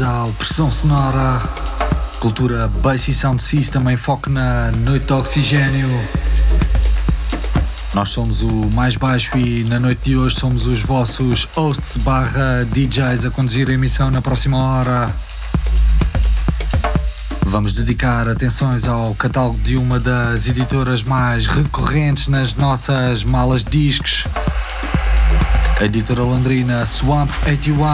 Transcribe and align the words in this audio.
Ao 0.00 0.28
Pressão 0.32 0.70
Sonora, 0.72 1.40
cultura 2.18 2.66
Bass 2.82 3.06
e 3.06 3.14
Sound 3.14 3.40
System 3.40 3.88
em 3.90 3.96
foco 3.96 4.28
na 4.28 4.72
noite 4.72 5.06
de 5.06 5.12
oxigênio. 5.12 5.88
Nós 7.92 8.08
somos 8.08 8.42
o 8.42 8.50
mais 8.72 8.96
baixo 8.96 9.38
e 9.38 9.62
na 9.64 9.78
noite 9.78 10.00
de 10.04 10.16
hoje 10.16 10.34
somos 10.34 10.66
os 10.66 10.82
vossos 10.82 11.46
hosts 11.54 11.96
barra 11.98 12.66
DJs 12.72 13.26
a 13.26 13.30
conduzir 13.30 13.68
a 13.68 13.72
emissão 13.72 14.10
na 14.10 14.20
próxima 14.20 14.56
hora. 14.56 15.14
Vamos 17.46 17.72
dedicar 17.72 18.28
atenções 18.28 18.88
ao 18.88 19.14
catálogo 19.14 19.58
de 19.58 19.76
uma 19.76 20.00
das 20.00 20.48
editoras 20.48 21.04
mais 21.04 21.46
recorrentes 21.46 22.26
nas 22.26 22.54
nossas 22.54 23.22
malas 23.22 23.62
discos, 23.62 24.24
a 25.78 25.84
editora 25.84 26.22
londrina 26.22 26.84
Swamp 26.84 27.30
81 27.46 27.84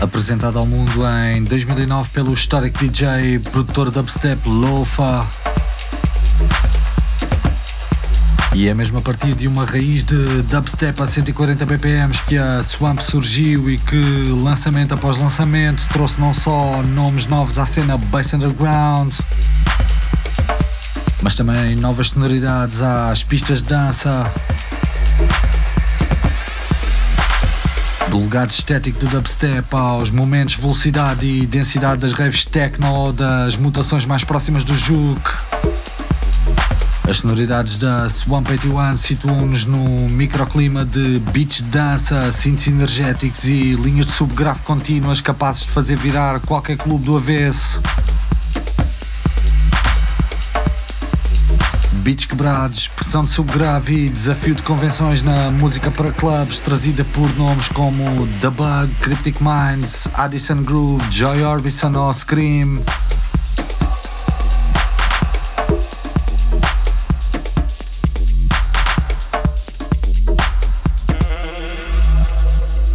apresentado 0.00 0.58
ao 0.58 0.66
mundo 0.66 1.00
em 1.34 1.44
2009 1.44 2.10
pelo 2.10 2.32
histórico 2.32 2.78
DJ 2.78 3.38
produtor 3.38 3.90
dubstep 3.90 4.48
Lofa. 4.48 5.26
E 8.54 8.68
é 8.68 8.74
mesmo 8.74 8.98
a 8.98 9.02
partir 9.02 9.34
de 9.34 9.46
uma 9.46 9.64
raiz 9.64 10.02
de 10.02 10.42
dubstep 10.42 11.02
a 11.02 11.06
140 11.06 11.66
BPMs 11.66 12.22
que 12.22 12.38
a 12.38 12.62
Swamp 12.62 13.00
surgiu 13.00 13.70
e 13.70 13.78
que 13.78 14.30
lançamento 14.42 14.94
após 14.94 15.16
lançamento 15.16 15.86
trouxe 15.88 16.20
não 16.20 16.32
só 16.32 16.82
nomes 16.82 17.26
novos 17.26 17.58
à 17.58 17.66
cena 17.66 17.98
bass 17.98 18.32
underground, 18.32 19.14
mas 21.22 21.36
também 21.36 21.76
novas 21.76 22.10
sonoridades 22.10 22.80
às 22.80 23.22
pistas 23.22 23.60
de 23.60 23.68
dança 23.68 24.32
do 28.16 28.22
legado 28.22 28.50
estético 28.50 28.98
do 28.98 29.08
dubstep 29.08 29.66
aos 29.74 30.10
momentos 30.10 30.54
de 30.54 30.60
velocidade 30.62 31.26
e 31.26 31.46
densidade 31.46 32.00
das 32.00 32.12
raves 32.12 32.46
techno 32.46 33.12
das 33.12 33.56
mutações 33.58 34.06
mais 34.06 34.24
próximas 34.24 34.64
do 34.64 34.74
juke. 34.74 35.30
As 37.06 37.18
sonoridades 37.18 37.76
da 37.76 38.08
Swamp 38.08 38.48
81 38.48 38.96
situam-nos 38.96 39.66
no 39.66 40.08
microclima 40.08 40.84
de 40.84 41.18
de 41.18 41.62
dança, 41.64 42.32
synths 42.32 42.66
energéticos 42.68 43.44
e 43.44 43.74
linhas 43.74 44.06
de 44.06 44.12
subgrafo 44.12 44.64
contínuas 44.64 45.20
capazes 45.20 45.62
de 45.62 45.70
fazer 45.70 45.96
virar 45.96 46.40
qualquer 46.40 46.78
clube 46.78 47.04
do 47.04 47.16
avesso. 47.18 47.82
Beats 52.06 52.24
quebrados, 52.24 52.86
pressão 52.86 53.24
de 53.24 53.30
subgrave 53.30 54.06
e 54.06 54.08
desafio 54.08 54.54
de 54.54 54.62
convenções 54.62 55.22
na 55.22 55.50
música 55.50 55.90
para 55.90 56.12
clubs, 56.12 56.60
trazida 56.60 57.04
por 57.06 57.28
nomes 57.36 57.68
como 57.70 58.28
The 58.40 58.50
Bug, 58.50 58.94
Cryptic 59.00 59.38
Minds, 59.40 60.06
Addison 60.14 60.62
Groove, 60.62 61.04
Joy 61.10 61.42
Orbison 61.42 61.92
ou 61.96 62.14
Scream. 62.14 62.80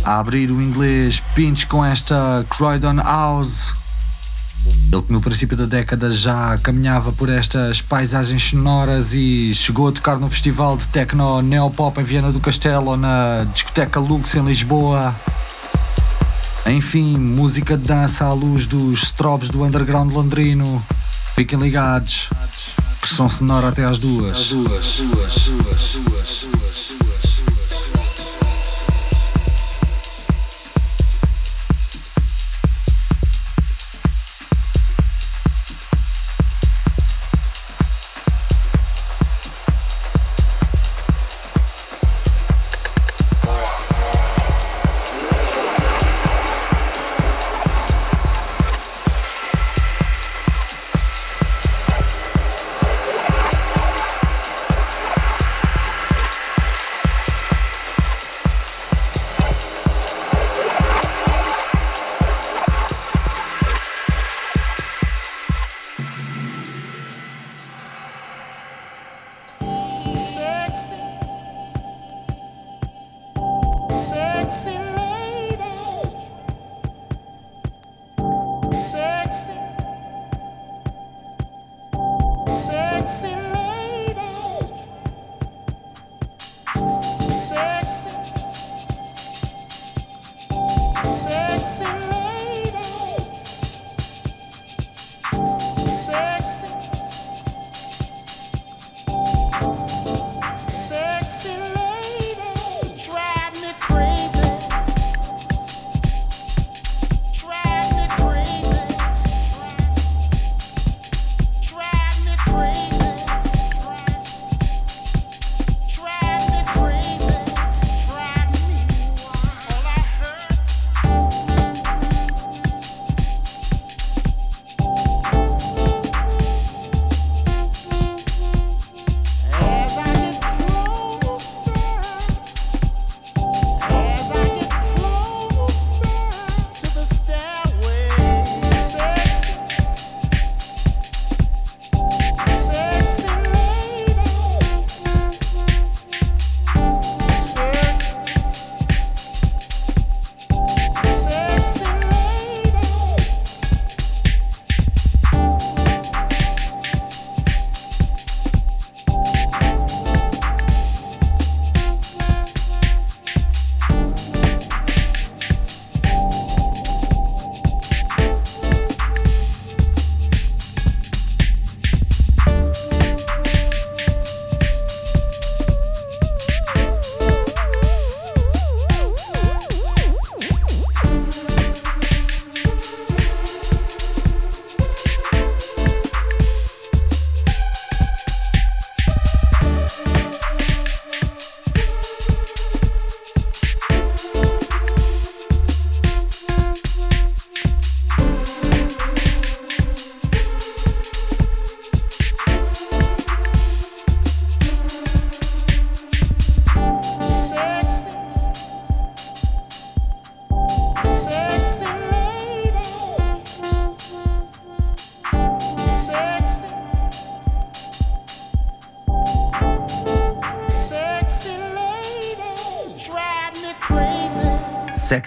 A 0.05 0.19
abrir 0.19 0.49
o 0.51 0.61
inglês, 0.61 1.21
pinch 1.35 1.67
com 1.67 1.83
esta 1.83 2.45
Croydon 2.49 2.95
House. 3.03 3.80
Ele 4.91 5.01
que 5.01 5.13
no 5.13 5.21
princípio 5.21 5.55
da 5.55 5.65
década 5.65 6.11
já 6.11 6.57
caminhava 6.57 7.11
por 7.11 7.29
estas 7.29 7.81
paisagens 7.81 8.49
sonoras 8.49 9.13
e 9.13 9.53
chegou 9.53 9.87
a 9.87 9.91
tocar 9.91 10.19
no 10.19 10.29
festival 10.29 10.75
de 10.75 10.87
techno 10.87 11.41
neopop 11.41 11.99
em 11.99 12.03
Viana 12.03 12.31
do 12.31 12.39
Castelo 12.39 12.97
na 12.97 13.45
discoteca 13.53 13.99
Lux 13.99 14.35
em 14.35 14.43
Lisboa. 14.43 15.15
Enfim, 16.67 17.17
música 17.17 17.77
de 17.77 17.85
dança 17.85 18.25
à 18.25 18.33
luz 18.33 18.65
dos 18.65 19.03
strobes 19.03 19.49
do 19.49 19.63
underground 19.63 20.13
londrino. 20.13 20.83
Fiquem 21.35 21.59
ligados. 21.59 22.29
Pressão 22.99 23.27
sonora 23.27 23.69
até 23.69 23.83
às 23.83 23.97
duas. 23.97 24.37
Às 24.37 24.49
duas, 24.49 24.97
duas, 24.97 25.35
duas, 25.45 25.95
duas, 25.95 26.90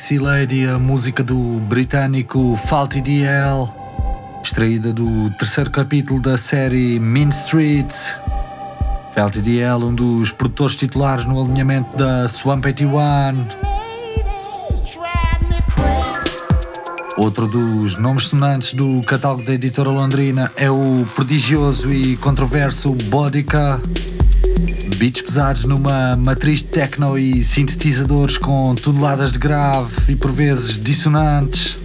Sexy 0.04 0.18
Lady, 0.18 0.66
a 0.66 0.78
música 0.78 1.24
do 1.24 1.58
britânico 1.60 2.54
Faulty 2.66 3.00
DL, 3.00 3.66
extraída 4.42 4.92
do 4.92 5.30
terceiro 5.38 5.70
capítulo 5.70 6.20
da 6.20 6.36
série 6.36 7.00
Mean 7.00 7.30
Streets. 7.30 8.20
Faulty 9.14 9.40
DL, 9.40 9.82
um 9.82 9.94
dos 9.94 10.30
produtores 10.30 10.76
titulares 10.76 11.24
no 11.24 11.42
alinhamento 11.42 11.96
da 11.96 12.28
Swamp 12.28 12.66
81. 12.66 12.92
Outro 17.16 17.48
dos 17.48 17.96
nomes 17.96 18.24
sonantes 18.24 18.74
do 18.74 19.00
catálogo 19.06 19.42
da 19.46 19.54
editora 19.54 19.88
londrina 19.88 20.52
é 20.54 20.70
o 20.70 21.06
prodigioso 21.14 21.90
e 21.90 22.18
controverso 22.18 22.90
Bodica 23.04 23.80
beats 25.04 25.20
pesados 25.20 25.64
numa 25.64 26.16
matriz 26.16 26.60
de 26.60 26.68
techno 26.68 27.18
e 27.18 27.44
sintetizadores 27.44 28.38
com 28.38 28.74
toneladas 28.74 29.32
de 29.32 29.38
grave 29.38 29.92
e 30.08 30.16
por 30.16 30.32
vezes 30.32 30.78
dissonantes. 30.78 31.76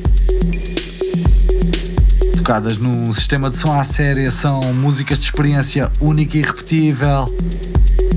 Tocadas 2.37 2.77
num 2.77 3.11
sistema 3.11 3.49
de 3.49 3.57
som 3.57 3.77
à 3.77 3.83
séria, 3.83 4.31
são 4.31 4.61
músicas 4.73 5.19
de 5.19 5.25
experiência 5.25 5.91
única 5.99 6.37
e 6.37 6.41
repetível. 6.41 7.29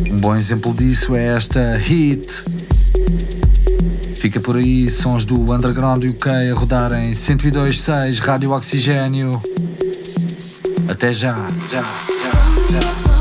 Um 0.09 0.19
bom 0.19 0.37
exemplo 0.37 0.73
disso 0.73 1.17
é 1.17 1.35
esta 1.35 1.77
Hit. 1.79 2.45
Fica 4.15 4.39
por 4.39 4.55
aí 4.55 4.89
sons 4.89 5.25
do 5.25 5.53
Underground 5.53 6.05
UK 6.05 6.31
a 6.49 6.55
rodar 6.55 6.93
em 6.93 7.11
102.6 7.11 8.21
Rádio 8.21 8.53
Oxigênio. 8.53 9.43
Até 10.89 11.13
já. 11.13 11.37
já, 11.73 11.83
já, 11.83 12.81
já. 12.81 13.12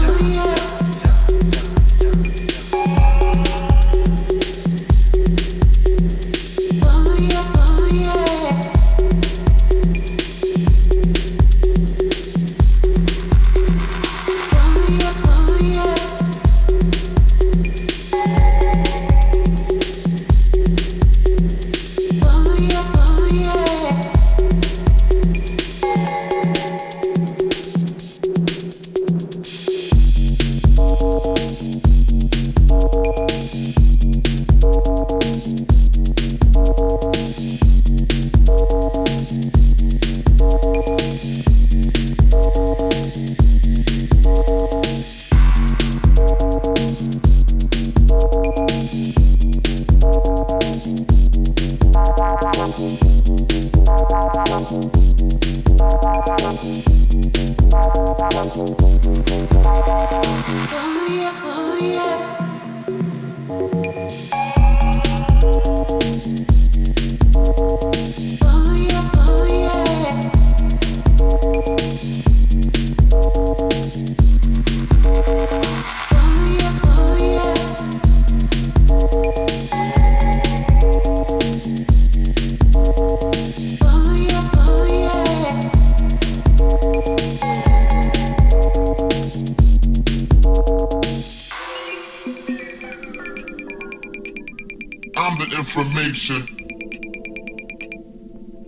information. 95.71 96.45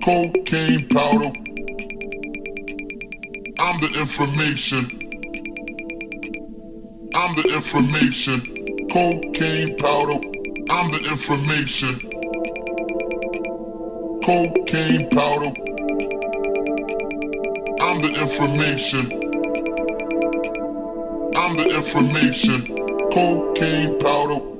Cocaine 0.01 0.87
powder. 0.87 1.31
I'm 3.59 3.81
the 3.81 3.89
information. 3.99 4.85
I'm 7.13 7.35
the 7.35 7.43
information. 7.53 8.87
Cocaine 8.89 9.75
powder. 9.77 10.19
I'm 10.69 10.91
the 10.91 10.99
information. 11.11 11.99
Cocaine 14.23 15.09
powder. 15.09 15.51
I'm 17.81 18.01
the 18.01 18.11
information. 18.21 19.11
I'm 21.35 21.57
the 21.57 21.75
information. 21.75 22.65
Cocaine 23.11 23.99
powder. 23.99 24.52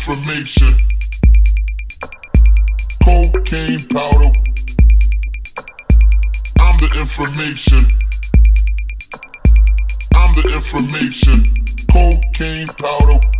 information. 0.00 0.78
Cocaine 3.04 3.80
powder. 3.88 4.32
I'm 6.58 6.76
the 6.78 6.90
information. 6.98 7.98
I'm 10.14 10.32
the 10.34 10.52
information. 10.54 11.54
Cocaine 11.92 12.66
powder. 12.78 13.39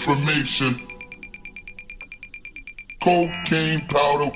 information. 0.00 0.80
Cocaine 3.02 3.86
powder. 3.88 4.30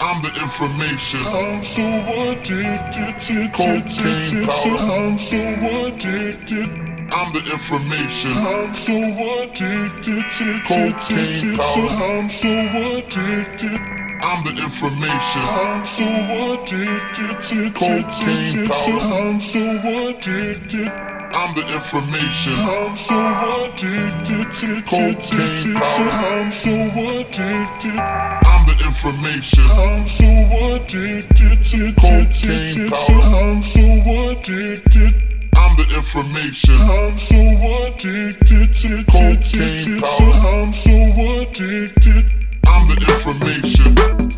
I'm 0.00 0.22
the 0.22 0.28
information. 0.40 1.20
I'm 1.26 1.60
so 1.60 1.82
addicted. 1.82 3.52
Cocaine 3.52 4.46
powder. 4.46 4.78
I'm 4.78 5.18
so 5.18 5.38
addicted. 5.86 6.68
I'm 7.10 7.32
the 7.32 7.42
information. 7.50 8.30
I'm 8.32 8.72
so 8.72 8.94
addicted 9.42 10.24
to 10.38 10.60
cocaine 10.62 11.56
powder. 11.56 11.88
I'm 11.90 12.28
so 12.28 12.48
addicted. 12.48 13.80
I'm 14.22 14.44
the 14.44 14.62
information. 14.62 15.42
I'm 15.42 15.84
so 15.84 16.04
addicted 16.54 17.42
to 17.42 17.70
cocaine 17.72 18.68
powder. 18.68 18.98
I'm 19.02 19.40
so 19.40 19.60
addicted. 20.10 21.11
I'm 21.34 21.54
the 21.54 21.62
information. 21.74 22.52
I'm 22.52 22.94
so 22.94 23.16
addicted. 23.64 24.46
I'm 24.92 26.50
so 26.50 26.70
addicted. 26.70 27.98
I'm 27.98 28.66
the 28.66 28.74
information. 28.84 29.64
I'm 29.64 30.06
so 30.06 30.26
addicted. 30.74 31.58
I'm 33.02 33.62
so 33.62 33.80
addicted. 34.30 35.14
I'm 35.56 35.76
the 35.76 35.84
information. 35.96 36.74
I'm 36.74 37.16
so 37.16 37.36
addicted. 37.86 38.68
I'm 40.32 40.72
so 40.72 40.94
addicted. 41.40 42.24
I'm 42.66 42.84
the 42.86 42.94
information. 43.08 44.31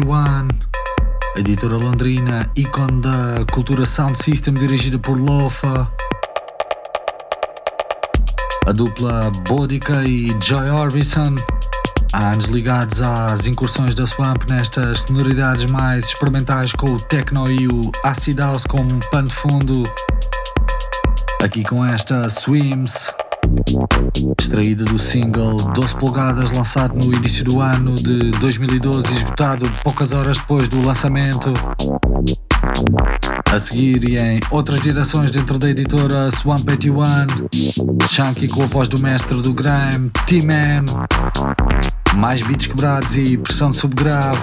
21, 0.00 0.48
editora 1.36 1.76
londrina, 1.76 2.48
ícone 2.54 3.00
da 3.00 3.44
cultura 3.52 3.84
Sound 3.84 4.16
System, 4.22 4.54
dirigida 4.54 4.98
por 4.98 5.18
Lofa. 5.18 5.90
A 8.66 8.72
dupla 8.72 9.30
Bodica 9.48 10.04
e 10.04 10.36
Joy 10.40 10.70
Orbison, 10.70 11.34
há 12.12 12.32
anos 12.32 12.46
ligados 12.46 13.02
às 13.02 13.46
incursões 13.46 13.94
da 13.94 14.06
Swamp 14.06 14.44
nestas 14.48 15.00
sonoridades 15.00 15.66
mais 15.66 16.06
experimentais 16.06 16.72
com 16.72 16.94
o 16.94 17.00
techno 17.00 17.50
e 17.50 17.66
o 17.66 17.90
acid 18.04 18.38
house 18.38 18.64
como 18.64 19.00
pano 19.10 19.28
de 19.28 19.34
fundo. 19.34 19.82
Aqui 21.42 21.64
com 21.64 21.84
esta 21.84 22.28
Swims 22.30 23.12
extraída 24.38 24.84
do 24.84 24.98
single 24.98 25.56
12 25.72 25.96
polegadas 25.96 26.50
lançado 26.50 26.94
no 26.94 27.14
início 27.14 27.44
do 27.44 27.60
ano 27.60 27.94
de 27.94 28.30
2012 28.32 29.12
esgotado 29.12 29.70
poucas 29.82 30.12
horas 30.12 30.38
depois 30.38 30.68
do 30.68 30.80
lançamento. 30.80 31.52
A 33.50 33.58
seguir 33.58 34.08
e 34.08 34.18
em 34.18 34.40
outras 34.50 34.80
direções 34.80 35.30
dentro 35.30 35.58
da 35.58 35.70
editora 35.70 36.30
Swamp 36.30 36.68
81, 36.68 37.04
Chunky 38.08 38.48
com 38.48 38.62
a 38.62 38.66
voz 38.66 38.88
do 38.88 38.98
mestre 38.98 39.40
do 39.40 39.54
grime, 39.54 40.10
T-Man, 40.26 40.84
mais 42.14 42.42
beats 42.42 42.66
quebrados 42.66 43.16
e 43.16 43.36
pressão 43.38 43.70
de 43.70 43.76
subgrave. 43.76 44.40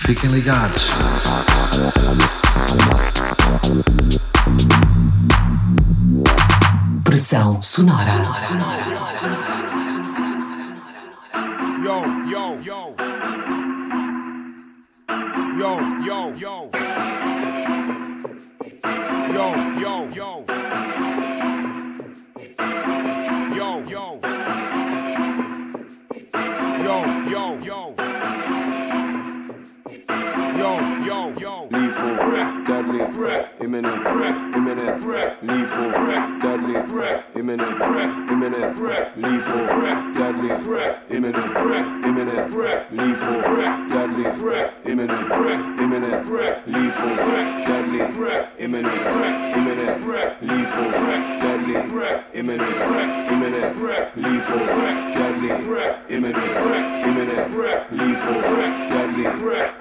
Fiquem 0.00 0.30
ligados. 0.30 0.90
Pressão 7.12 7.60
sonora. 7.60 8.10
Yo, 11.84 12.02
yo, 12.24 12.58
yo. 12.62 12.96
Yo, 15.58 15.78
yo, 16.06 16.32
yo. 16.38 17.21
Lethal, 32.02 32.64
deadly, 32.66 32.98
imminent, 33.60 34.06
imminent, 34.56 35.02
lethal, 35.42 35.90
deadly, 36.42 36.74
imminent, 37.36 37.80
imminent, 38.28 38.76
lethal, 39.16 39.66
deadly, 40.12 40.50
imminent, 41.10 41.56
imminent, 42.04 42.90
lethal, 42.90 43.40
deadly, 43.88 44.24
imminent, 44.84 45.30
imminent, 45.78 46.66
lethal, 46.66 47.16
deadly, 47.68 48.00
imminent, 48.58 49.06
imminent, 49.54 49.71
lethal, 50.42 50.90
deadly, 51.40 51.74
imminent, 52.34 52.62
imminent, 53.30 54.16
lethal, 54.16 54.58
deadly, 54.58 55.50
imminent, 56.08 57.06
imminent, 57.06 57.92
lethal, 57.92 58.40
deadly, 58.42 59.24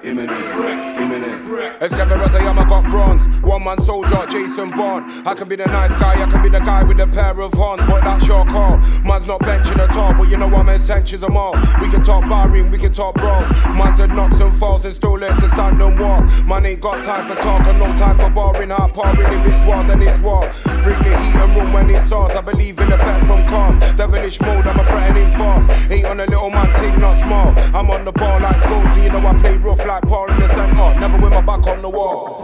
imminent, 0.04 0.98
imminent. 0.98 1.52
As 1.82 1.92
clever 1.92 2.14
as 2.14 2.36
I 2.36 2.44
am, 2.44 2.60
I 2.60 2.70
got 2.70 2.88
bronze. 2.92 3.26
One 3.42 3.64
man 3.64 3.82
soldier, 3.82 4.26
Jason 4.30 4.70
Bond. 4.70 5.28
I 5.28 5.34
can 5.34 5.50
be 5.50 5.56
the 5.56 5.66
nice 5.66 5.96
guy, 5.96 6.22
I 6.22 6.30
can 6.30 6.44
be 6.44 6.50
the 6.50 6.60
guy 6.60 6.84
with 6.84 7.00
a 7.00 7.08
pair 7.08 7.40
of 7.42 7.52
horns. 7.54 7.82
But 7.88 8.04
that's 8.04 8.28
your 8.28 8.46
call. 8.46 8.78
Man's 9.04 9.26
not 9.26 9.42
benching 9.42 9.80
at 9.80 9.96
all, 9.96 10.14
but 10.14 10.30
you 10.30 10.38
know 10.38 10.46
I'm 10.46 10.80
centuries 10.80 11.24
of 11.24 11.36
all. 11.36 11.56
We 11.82 11.90
can 11.90 12.04
talk 12.04 12.30
barring, 12.30 12.70
we 12.70 12.78
can 12.78 12.94
talk 12.94 13.16
bros. 13.16 13.50
Man's 13.76 13.98
had 13.98 14.12
knocks 14.12 14.40
and 14.40 14.56
falls 14.58 14.86
and 14.86 14.96
still 14.96 15.14
learn 15.14 15.40
to 15.42 15.50
stand 15.50 15.82
and 15.82 16.00
walk. 16.00 16.24
Man 16.46 16.68
ain't 16.68 16.82
got 16.82 17.04
time 17.04 17.28
for 17.28 17.42
talk 17.42 17.66
and 17.66 17.80
no 17.80 17.88
time 17.98 18.18
for 18.18 18.30
boring. 18.30 18.70
Heart 18.70 18.94
pouring, 18.94 19.40
if 19.40 19.54
it's 19.54 19.62
war, 19.64 19.84
Bring 20.00 20.98
the 21.04 21.16
heat 21.20 21.36
and 21.36 21.56
room 21.56 21.74
when 21.74 21.90
it's 21.90 22.12
ours. 22.12 22.36
I 22.36 22.42
believe 22.42 22.80
in 22.80 22.90
the 22.90 22.98
threat 22.98 23.26
from 23.26 23.48
cars. 23.48 23.78
Devilish 23.96 24.40
mode, 24.42 24.66
I'm 24.66 24.80
a 24.80 24.86
threatening 24.86 25.30
force. 25.38 25.68
Ain't 25.92 26.06
on 26.06 26.20
a 26.20 26.26
little 26.26 26.50
man 26.50 26.74
thing, 26.80 27.00
not 27.00 27.18
small. 27.18 27.54
I'm 27.76 27.90
on 27.90 28.06
the 28.06 28.12
ball 28.12 28.40
like 28.40 28.60
schools, 28.60 28.86
and 28.96 29.04
you 29.04 29.10
know 29.10 29.26
I 29.26 29.38
play 29.38 29.58
rough 29.58 29.86
like 29.86 30.04
Paul 30.04 30.32
in 30.32 30.40
the 30.40 30.48
centre. 30.48 31.00
Never 31.00 31.18
with 31.20 31.32
my 31.32 31.42
back 31.42 31.68
on 31.68 31.82
the 31.82 31.90
wall. 31.90 32.40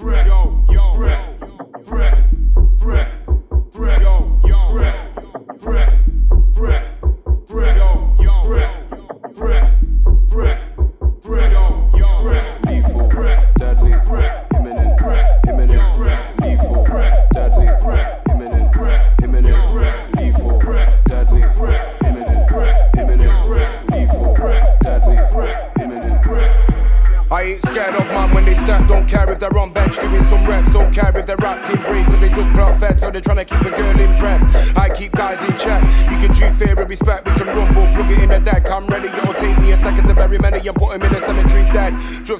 Yo, 0.00 0.26
yo, 0.26 0.43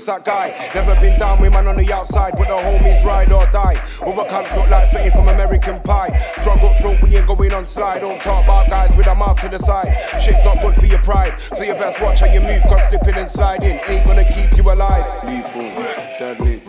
that 0.07 0.25
guy, 0.25 0.71
never 0.75 0.95
been 1.01 1.19
down 1.19 1.41
with 1.41 1.53
man 1.53 1.67
on 1.67 1.77
the 1.77 1.93
outside, 1.93 2.33
but 2.37 2.49
the 2.49 2.55
homies 2.55 3.05
ride 3.05 3.33
or 3.33 3.47
die. 3.51 3.83
Other 4.03 4.25
camps 4.29 4.57
look 4.57 4.69
like 4.69 4.89
something 4.89 5.11
from 5.13 5.29
American 5.29 5.81
Pie. 5.81 6.35
Strong 6.41 6.61
up 6.61 6.77
front, 6.81 7.03
we 7.03 7.17
ain't 7.17 7.27
going 7.27 7.53
on 7.53 7.65
slide, 7.65 8.01
don't 8.01 8.21
talk 8.21 8.45
about 8.45 8.69
guys 8.69 8.95
with 8.97 9.07
a 9.07 9.15
mouth 9.15 9.39
to 9.41 9.49
the 9.49 9.59
side. 9.59 10.21
Shit's 10.21 10.45
not 10.45 10.61
good 10.61 10.77
for 10.77 10.87
your 10.87 11.03
pride, 11.03 11.41
so 11.57 11.63
you 11.63 11.75
best 11.75 12.01
watch 12.01 12.21
how 12.21 12.27
you 12.27 12.41
move, 12.41 12.63
cause 12.63 12.89
slipping 12.89 13.15
and 13.15 13.31
sliding 13.31 13.79
ain't 13.87 14.07
gonna 14.07 14.29
keep 14.31 14.57
you 14.57 14.71
alive. 14.71 15.25
Lethal, 15.25 15.71
deadly, 16.19 16.63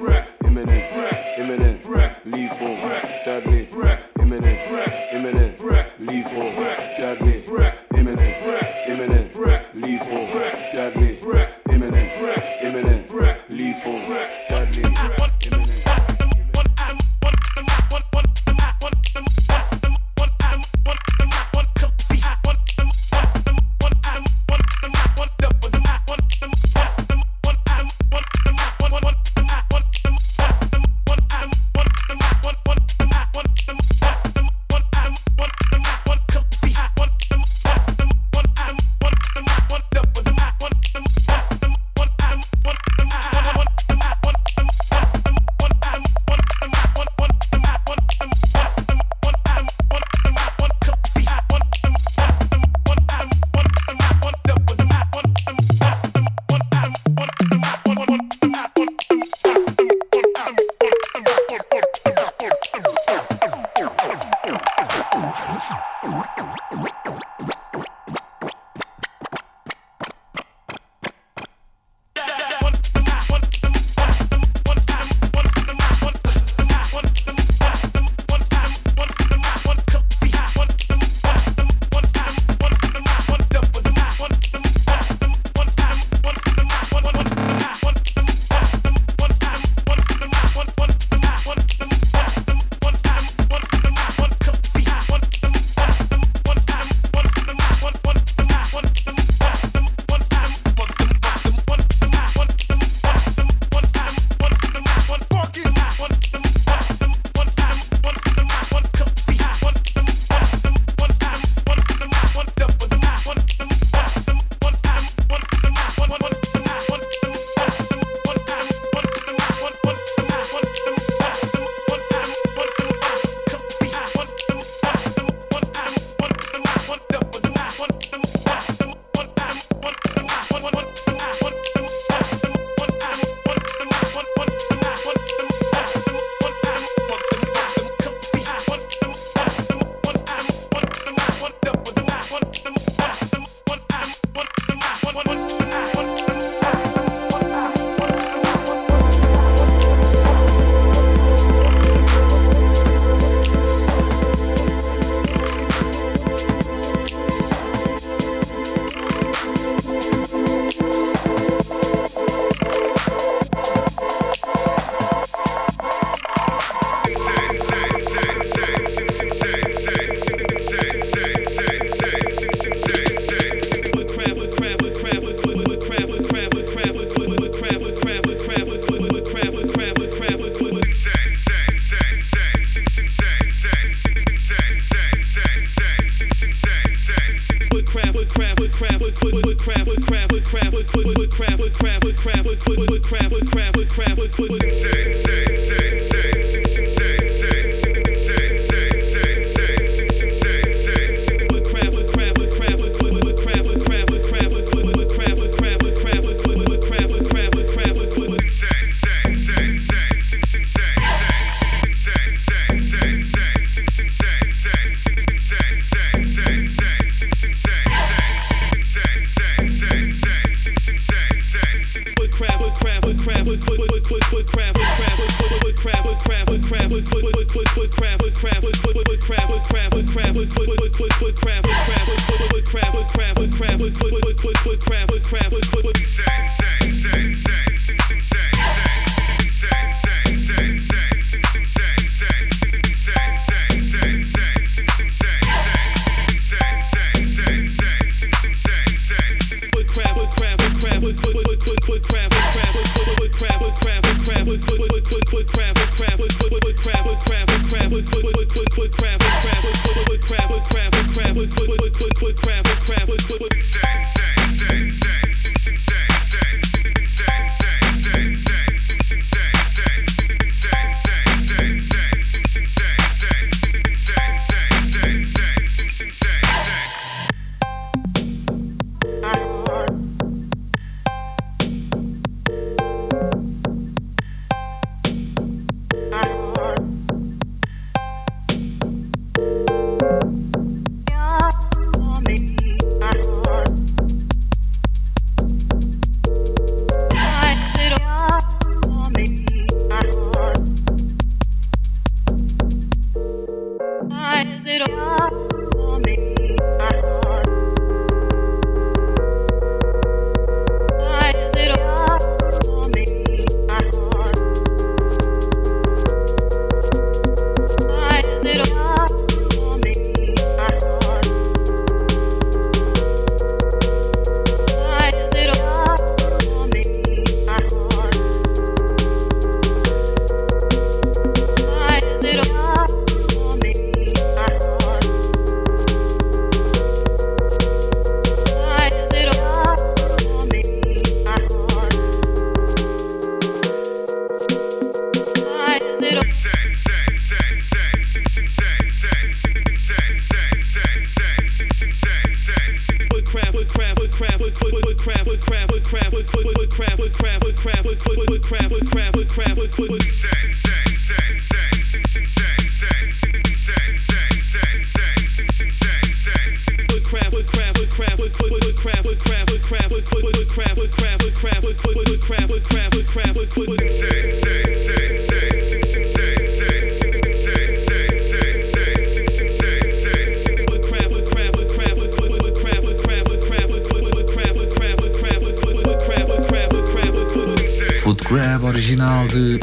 crap 255.44 255.75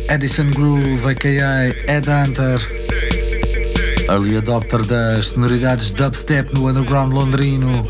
Edison 0.08 0.50
Groove, 0.50 1.06
a.k.a. 1.11 1.68
Ed 1.90 2.08
Hunter, 2.08 2.61
early 4.08 4.37
adopter 4.37 4.82
das 4.85 5.28
sonoridades 5.28 5.90
dubstep 5.90 6.52
no 6.52 6.68
underground 6.68 7.12
londrino, 7.12 7.87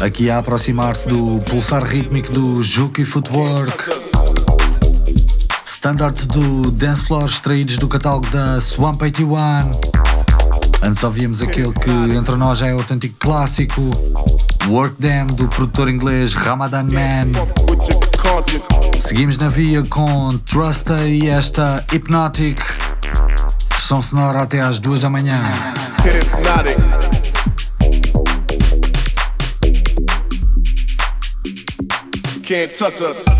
aqui 0.00 0.30
a 0.30 0.38
aproximar-se 0.38 1.08
do 1.08 1.40
pulsar 1.40 1.82
rítmico 1.84 2.32
do 2.32 2.62
Juki 2.62 3.04
Footwork, 3.04 3.90
standards 5.66 6.26
do 6.26 6.70
dance 6.70 7.04
floor 7.04 7.24
extraídos 7.24 7.76
do 7.76 7.88
catálogo 7.88 8.28
da 8.30 8.60
Swamp 8.60 9.02
81. 9.02 9.36
Antes 10.82 11.02
ouvíamos 11.02 11.42
aquele 11.42 11.72
que 11.72 12.16
entre 12.16 12.36
nós 12.36 12.58
já 12.58 12.68
é 12.68 12.72
autêntico 12.72 13.16
clássico, 13.18 13.90
Work 14.68 14.96
Them 14.96 15.26
do 15.26 15.48
produtor 15.48 15.88
inglês 15.88 16.34
Ramadan 16.34 16.84
Man. 16.84 17.63
Seguimos 19.06 19.36
na 19.36 19.50
via 19.50 19.82
com 19.82 20.38
Trusta 20.38 21.06
e 21.06 21.28
esta 21.28 21.84
Hypnotic. 21.92 22.58
Versão 23.70 24.00
sonora 24.00 24.40
até 24.40 24.62
às 24.62 24.78
duas 24.78 24.98
da 24.98 25.10
manhã. 25.10 25.42
Hypnotic. 26.02 26.78
Can't 32.46 32.78
touch 32.78 33.04
us. 33.04 33.33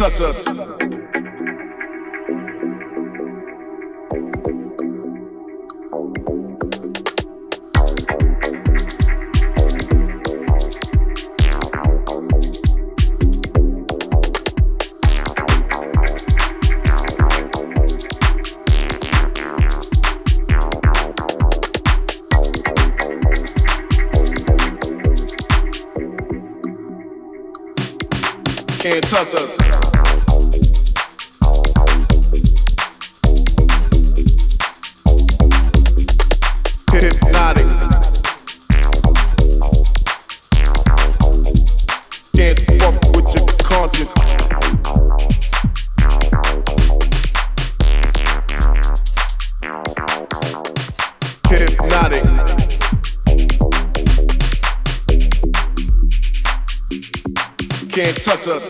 Touch 0.00 0.20
us. 0.22 0.44
Can't 28.80 29.04
touch 29.04 29.34
us. 29.34 29.69
Touch 58.30 58.46
us. 58.46 58.69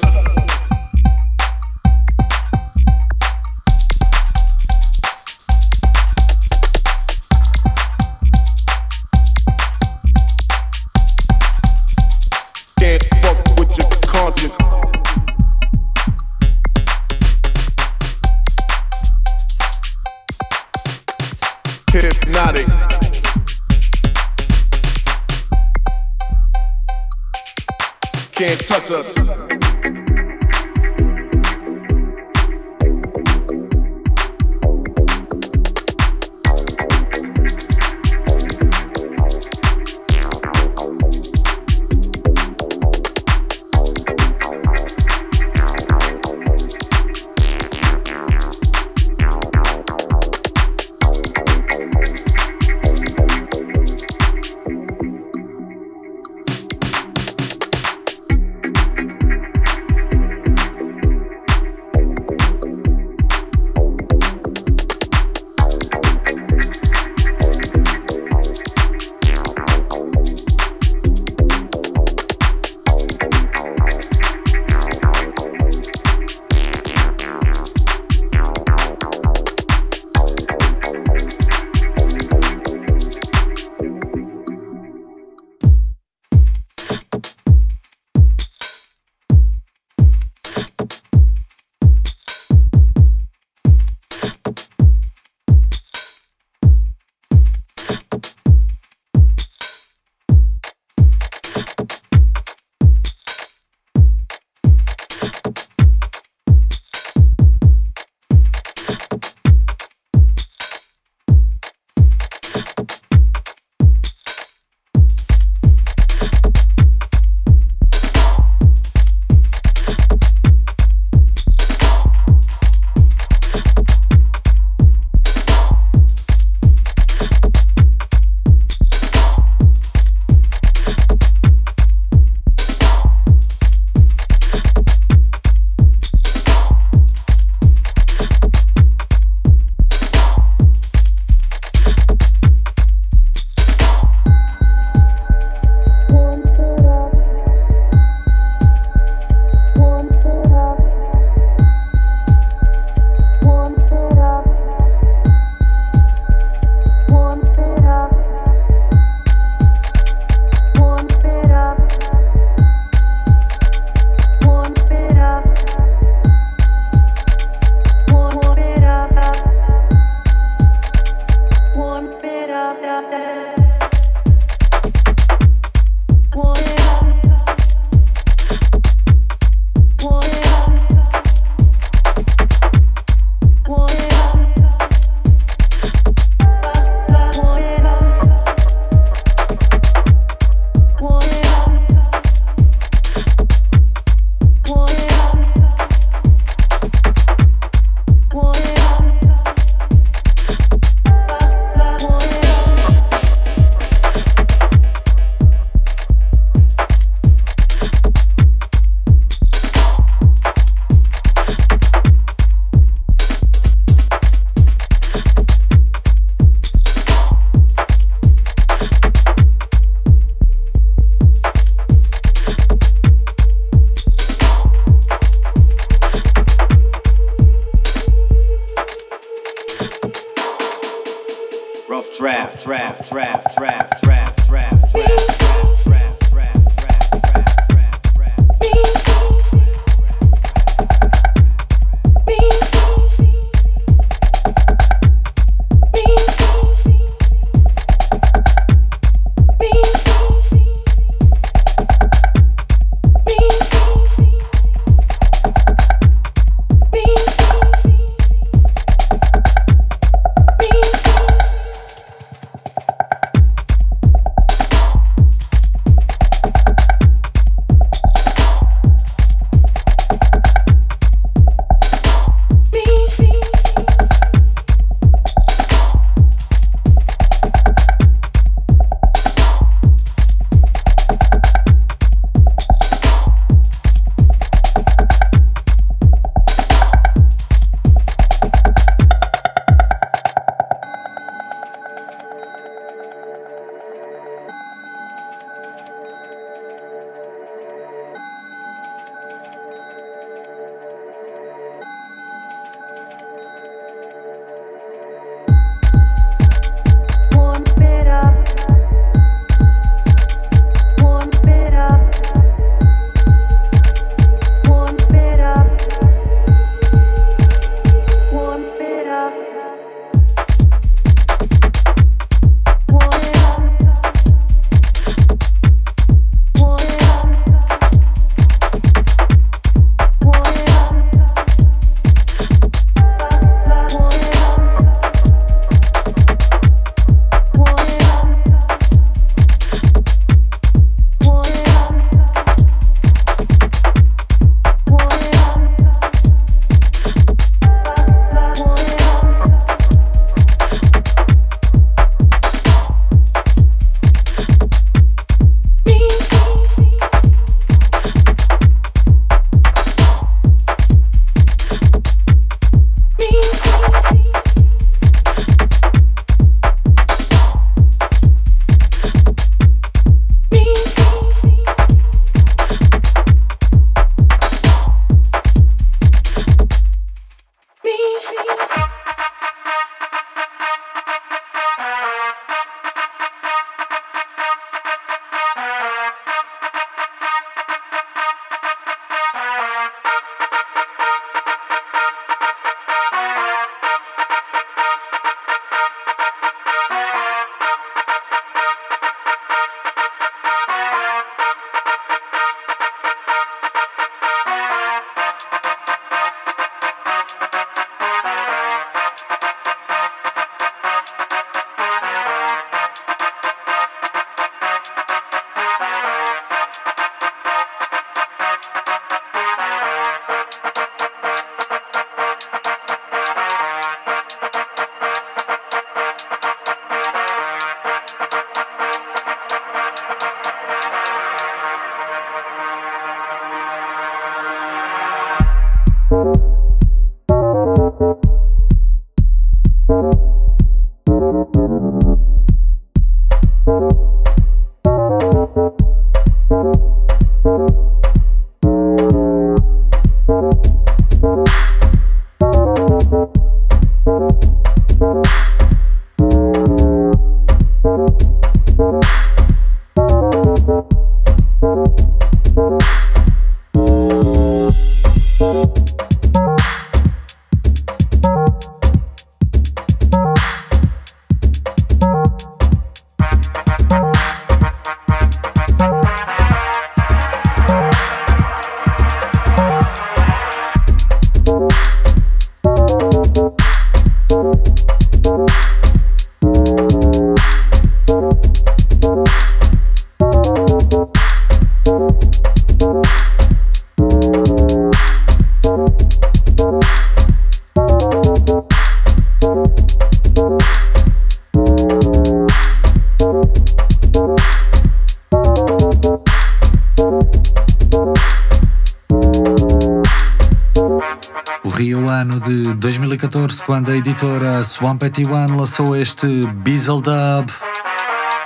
Quando 513.71 513.92
a 513.92 513.96
editora 513.96 514.64
Swamp 514.64 515.00
81 515.00 515.56
lançou 515.56 515.96
este 515.96 516.27
Beazle 516.54 517.00
Dub, 517.00 517.52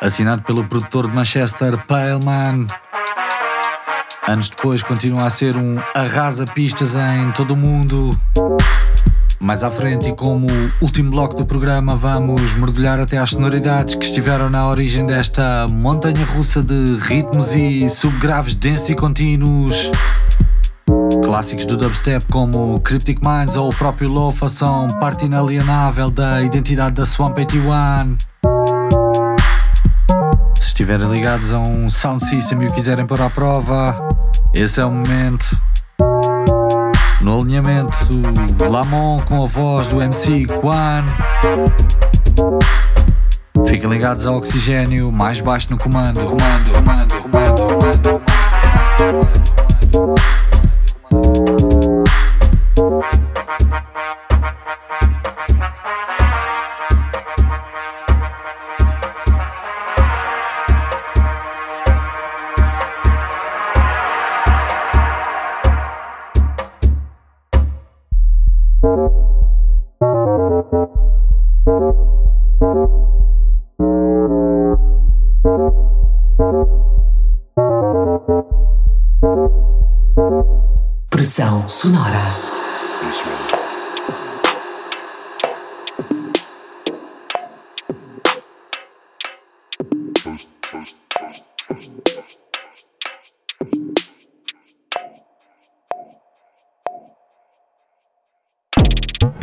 assinado 0.02 0.42
pelo 0.42 0.62
produtor 0.64 1.08
de 1.08 1.16
Manchester 1.16 1.82
Paleman. 1.86 2.66
Anos 4.28 4.50
depois 4.50 4.82
continua 4.82 5.24
a 5.24 5.30
ser 5.30 5.56
um 5.56 5.78
arrasa 5.94 6.44
pistas 6.44 6.94
em 6.94 7.32
todo 7.32 7.54
o 7.54 7.56
mundo. 7.56 8.10
Mais 9.40 9.64
à 9.64 9.70
frente, 9.70 10.10
e 10.10 10.14
como 10.14 10.46
último 10.82 11.10
bloco 11.10 11.34
do 11.34 11.46
programa, 11.46 11.96
vamos 11.96 12.54
mergulhar 12.56 13.00
até 13.00 13.16
às 13.16 13.30
sonoridades 13.30 13.94
que 13.94 14.04
estiveram 14.04 14.50
na 14.50 14.68
origem 14.68 15.06
desta 15.06 15.66
montanha 15.70 16.26
russa 16.36 16.62
de 16.62 16.98
ritmos 17.00 17.54
e 17.54 17.88
subgraves 17.88 18.54
densos 18.54 18.90
e 18.90 18.94
contínuos. 18.94 19.90
Clássicos 21.22 21.64
do 21.64 21.76
dubstep 21.76 22.24
como 22.32 22.80
Cryptic 22.80 23.18
Minds 23.22 23.56
ou 23.56 23.70
o 23.70 23.74
próprio 23.74 24.08
Lofa 24.08 24.48
são 24.48 24.88
parte 24.88 25.26
inalienável 25.26 26.10
da 26.10 26.42
identidade 26.42 26.94
da 26.94 27.06
Swamp 27.06 27.36
81. 27.36 28.16
Se 30.58 30.66
estiverem 30.68 31.10
ligados 31.10 31.52
a 31.52 31.58
um 31.58 31.88
sound 31.88 32.24
system 32.24 32.62
e 32.62 32.66
o 32.66 32.72
quiserem 32.72 33.06
pôr 33.06 33.20
à 33.20 33.30
prova, 33.30 33.96
esse 34.52 34.80
é 34.80 34.84
o 34.84 34.90
momento. 34.90 35.60
No 37.20 37.40
alinhamento, 37.40 37.96
Lamont 38.68 39.24
com 39.26 39.44
a 39.44 39.46
voz 39.46 39.88
do 39.88 40.02
MC 40.02 40.46
Quan. 40.60 41.04
Fiquem 43.66 43.88
ligados 43.88 44.26
ao 44.26 44.36
oxigênio, 44.36 45.10
mais 45.12 45.40
baixo 45.40 45.68
no. 45.70 45.78
Comando, 45.78 46.20
comando, 46.20 46.74
comando, 46.74 47.22
comando. 47.22 48.33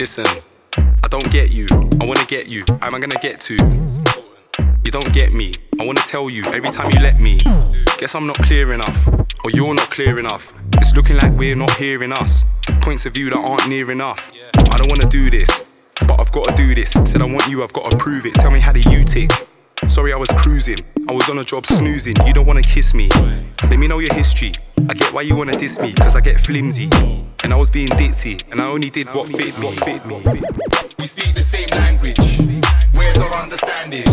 Listen, 0.02 0.26
I 0.78 1.08
don't 1.10 1.32
get 1.32 1.52
you. 1.52 1.68
I 2.02 2.06
wanna 2.06 2.26
get 2.26 2.48
you. 2.48 2.66
Am 2.82 2.96
I 2.96 3.00
gonna 3.00 3.20
get 3.22 3.40
to? 3.42 3.54
You 4.84 4.90
don't 4.90 5.14
get 5.14 5.32
me. 5.32 5.54
I 5.80 5.86
wanna 5.86 6.02
tell 6.02 6.28
you 6.28 6.44
every 6.46 6.72
time 6.72 6.90
you 6.92 7.00
let 7.00 7.20
me. 7.20 7.38
Guess 8.00 8.16
I'm 8.16 8.26
not 8.26 8.38
clear 8.38 8.74
enough, 8.74 9.08
or 9.44 9.52
you're 9.52 9.76
not 9.76 9.92
clear 9.92 10.18
enough. 10.18 10.54
It's 10.80 10.96
looking 10.96 11.18
like 11.18 11.34
we're 11.34 11.56
not 11.56 11.70
hearing 11.76 12.12
us. 12.14 12.46
Points 12.82 13.06
of 13.06 13.14
view 13.14 13.30
that 13.30 13.38
aren't 13.38 13.70
near 13.70 13.92
enough. 13.92 14.32
I 14.56 14.76
don't 14.78 14.90
wanna 14.90 15.08
do 15.08 15.30
this, 15.30 15.64
but 16.08 16.20
I've 16.20 16.32
gotta 16.32 16.56
do 16.56 16.74
this. 16.74 16.94
Said 17.06 17.22
I 17.22 17.26
want 17.26 17.48
you, 17.48 17.64
I've 17.64 17.72
gotta 17.72 17.96
prove 17.96 18.26
it. 18.26 18.34
Tell 18.34 18.50
me 18.50 18.60
how 18.60 18.72
do 18.72 18.80
you 18.90 19.06
tick? 19.06 19.30
Sorry, 19.86 20.14
I 20.14 20.18
was 20.18 20.32
cruising. 20.32 20.80
I 21.08 21.14
was 21.14 21.30
on 21.30 21.38
a 21.40 21.44
job 21.44 21.66
snoozing. 21.66 22.16
You 22.26 22.34
don't 22.34 22.46
wanna 22.46 22.62
kiss 22.62 22.94
me. 22.94 23.10
Let 23.70 23.80
me 23.80 23.88
know 23.88 24.00
your 24.00 24.14
history. 24.14 24.52
I 24.90 24.94
get 24.94 25.14
why 25.14 25.22
you 25.22 25.36
wanna 25.36 25.54
diss 25.54 25.80
me, 25.80 25.94
cause 25.94 26.16
I 26.16 26.22
get 26.22 26.40
flimsy. 26.40 26.90
And 27.44 27.54
I 27.54 27.56
was 27.56 27.70
being 27.70 27.90
ditzy, 27.90 28.42
and 28.52 28.62
I 28.62 28.66
only 28.68 28.90
did 28.90 29.08
what 29.14 29.28
fit 29.30 29.58
me. 29.60 29.70
We 31.00 31.06
speak 31.08 31.34
the 31.34 31.42
same 31.42 31.68
language. 31.72 32.18
Where's 32.94 33.18
our 33.18 33.36
understanding? 33.36 34.04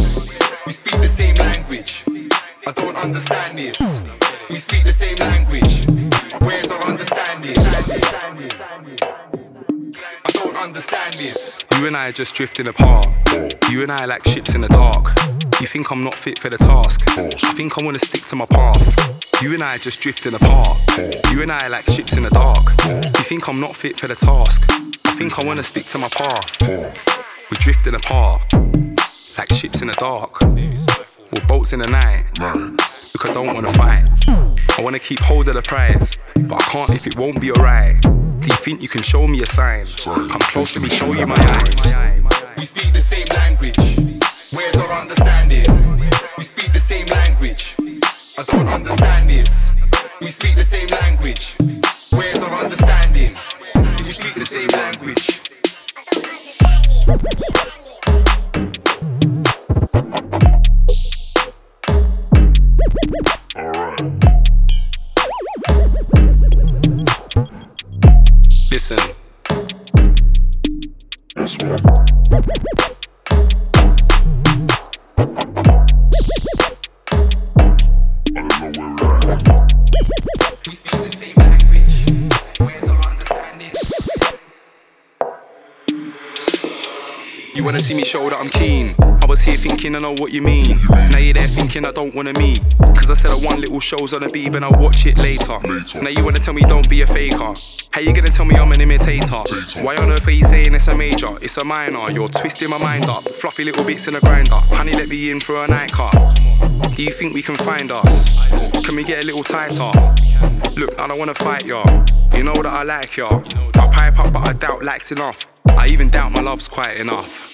We 0.66 0.72
speak 0.72 1.01
the 1.01 1.09
same 1.09 1.34
language. 1.36 2.05
I 2.66 2.72
don't 2.72 2.97
understand 2.97 3.59
this. 3.59 4.01
We 4.51 4.57
speak 4.57 4.84
the 4.84 4.93
same 4.93 5.16
language. 5.16 5.86
Where's 6.41 6.70
our 6.70 6.84
understanding? 6.86 7.57
I 10.24 10.30
don't 10.32 10.57
understand 10.57 11.14
this. 11.14 11.64
You 11.78 11.86
and 11.86 11.97
I 11.97 12.09
are 12.09 12.12
just 12.12 12.34
drifting 12.34 12.66
apart. 12.66 13.07
You 13.70 13.82
and 13.82 13.93
I 13.93 14.05
are 14.05 14.07
like 14.07 14.24
ships 14.26 14.55
in 14.55 14.62
the 14.62 14.68
dark. 14.68 15.14
You 15.61 15.66
think 15.66 15.90
I'm 15.90 16.04
not 16.04 16.16
fit 16.16 16.38
for 16.38 16.48
the 16.48 16.56
task. 16.56 17.02
I 17.18 17.52
think 17.52 17.82
I 17.82 17.84
wanna 17.84 17.98
stick 17.98 18.22
to 18.26 18.36
my 18.36 18.46
path. 18.46 19.42
You 19.42 19.54
and 19.54 19.62
I 19.64 19.76
just 19.78 20.00
drifting 20.00 20.32
apart. 20.34 20.78
You 21.32 21.42
and 21.42 21.50
I 21.50 21.66
like 21.66 21.84
ships 21.86 22.16
in 22.16 22.22
the 22.22 22.30
dark. 22.30 22.62
You 22.86 23.24
think 23.24 23.48
I'm 23.48 23.59
not 23.59 23.74
fit 23.74 23.98
for 23.98 24.06
the 24.06 24.14
task. 24.14 24.70
I 25.04 25.11
think 25.18 25.36
I 25.36 25.44
wanna 25.44 25.64
stick 25.64 25.86
to 25.86 25.98
my 25.98 26.09
path. 26.11 26.62
We're 26.62 27.59
drifting 27.59 27.96
apart. 27.96 28.42
Like 29.36 29.52
ships 29.52 29.82
in 29.82 29.88
the 29.88 29.94
dark. 29.98 30.40
We're 30.42 31.46
boats 31.48 31.72
in 31.72 31.80
the 31.80 31.90
night. 31.90 32.26
Look, 32.38 33.26
I 33.26 33.32
don't 33.32 33.52
wanna 33.52 33.72
fight. 33.72 34.04
I 34.28 34.80
wanna 34.80 35.00
keep 35.00 35.18
hold 35.18 35.48
of 35.48 35.54
the 35.54 35.62
prize. 35.62 36.16
But 36.36 36.62
I 36.62 36.64
can't 36.70 36.90
if 36.90 37.04
it 37.09 37.18
won't 37.18 37.40
be 37.40 37.50
alright. 37.50 38.00
Do 38.00 38.46
you 38.46 38.59
think 38.62 38.80
you 38.80 38.88
can 38.88 39.02
show 39.02 39.26
me 39.26 39.42
a 39.42 39.46
sign? 39.46 39.86
Come 40.04 40.40
close 40.52 40.72
to 40.74 40.80
me, 40.80 40.88
show 40.88 41.12
you 41.12 41.26
my 41.26 41.34
eyes. 41.36 42.22
We 42.56 42.64
speak 42.64 42.92
the 42.92 43.00
same 43.00 43.26
language. 43.34 44.17
Where's 44.51 44.76
our 44.76 44.90
understanding? 44.92 45.64
We 46.38 46.42
speak 46.42 46.72
the 46.72 46.80
same 46.80 47.07
language. 47.07 47.74
I 48.38 48.42
don't 48.44 48.66
understand 48.68 49.28
this. 49.28 49.72
We 50.20 50.28
speak 50.28 50.57
the 50.57 50.64
same 50.64 50.86
language. 50.88 51.57
Where's 52.12 52.42
our 52.42 52.64
understanding? 52.64 53.36
We 53.74 54.05
speak 54.05 54.34
the 54.34 54.46
same 54.46 54.68
language. 54.68 55.40
I 55.86 56.05
don't 56.12 56.24
understand 56.24 56.94
this. 56.94 57.28
listen. 68.70 68.99
We 71.36 72.88
speak 80.78 80.92
the 81.02 81.10
same 81.10 81.34
language. 81.36 82.06
Where's 82.60 82.88
our 82.88 83.02
understanding? 83.10 83.72
You 87.54 87.64
wanna 87.64 87.80
see 87.80 87.94
me 87.94 88.04
show 88.04 88.30
that 88.30 88.38
I'm 88.38 88.48
keen? 88.48 88.94
I 89.00 89.26
was 89.26 89.42
here 89.42 89.56
thinking 89.56 89.96
I 89.96 89.98
know 89.98 90.14
what 90.18 90.32
you 90.32 90.40
mean. 90.40 90.78
Now 90.88 91.18
you're 91.18 91.34
there 91.34 91.48
thinking 91.48 91.84
I 91.84 91.90
don't 91.90 92.14
wanna 92.14 92.32
meet. 92.34 92.60
Cause 92.94 93.10
I 93.10 93.14
said 93.14 93.32
I 93.32 93.44
want 93.44 93.58
little 93.58 93.80
shows 93.80 94.14
on 94.14 94.20
the 94.20 94.28
beat, 94.28 94.52
but 94.52 94.62
I'll 94.62 94.80
watch 94.80 95.04
it 95.06 95.18
later. 95.18 95.58
Now 96.00 96.10
you 96.10 96.24
wanna 96.24 96.38
tell 96.38 96.54
me 96.54 96.62
don't 96.62 96.88
be 96.88 97.02
a 97.02 97.06
faker. 97.08 97.54
How 97.90 98.00
you 98.00 98.12
gonna 98.12 98.28
tell 98.28 98.44
me 98.44 98.54
I'm 98.54 98.70
an 98.70 98.80
imitator? 98.80 99.42
Why 99.82 99.96
on 99.96 100.10
earth 100.12 100.28
are 100.28 100.30
you 100.30 100.44
saying 100.44 100.74
it's 100.76 100.86
a 100.86 100.94
major? 100.94 101.34
It's 101.42 101.56
a 101.56 101.64
minor. 101.64 102.08
You're 102.12 102.28
twisting 102.28 102.70
my 102.70 102.78
mind 102.78 103.06
up. 103.06 103.24
Fluffy 103.24 103.64
little 103.64 103.84
bits 103.84 104.06
in 104.06 104.14
a 104.14 104.20
grinder. 104.20 104.60
Honey, 104.78 104.92
let 104.92 105.08
me 105.08 105.32
in 105.32 105.40
for 105.40 105.56
a 105.64 105.66
night 105.66 105.90
nightcap. 105.90 106.36
Do 106.94 107.02
you 107.02 107.10
think 107.10 107.34
we 107.34 107.42
can 107.42 107.56
find 107.56 107.90
us? 107.90 108.30
Can 108.86 108.94
we 108.94 109.02
get 109.02 109.24
a 109.24 109.26
little 109.26 109.42
tighter? 109.42 109.90
Look, 110.78 111.00
I 111.00 111.08
don't 111.08 111.18
wanna 111.18 111.34
fight 111.34 111.66
ya. 111.66 111.82
You 112.32 112.44
know 112.44 112.54
that 112.54 112.66
I 112.66 112.84
like 112.84 113.16
ya. 113.16 113.42
I 113.74 113.88
pipe 113.92 114.20
up, 114.20 114.32
but 114.32 114.48
I 114.48 114.52
doubt 114.52 114.84
likes 114.84 115.10
enough. 115.10 115.44
I 115.70 115.88
even 115.88 116.08
doubt 116.08 116.30
my 116.30 116.40
love's 116.40 116.68
quite 116.68 116.98
enough. 116.98 117.50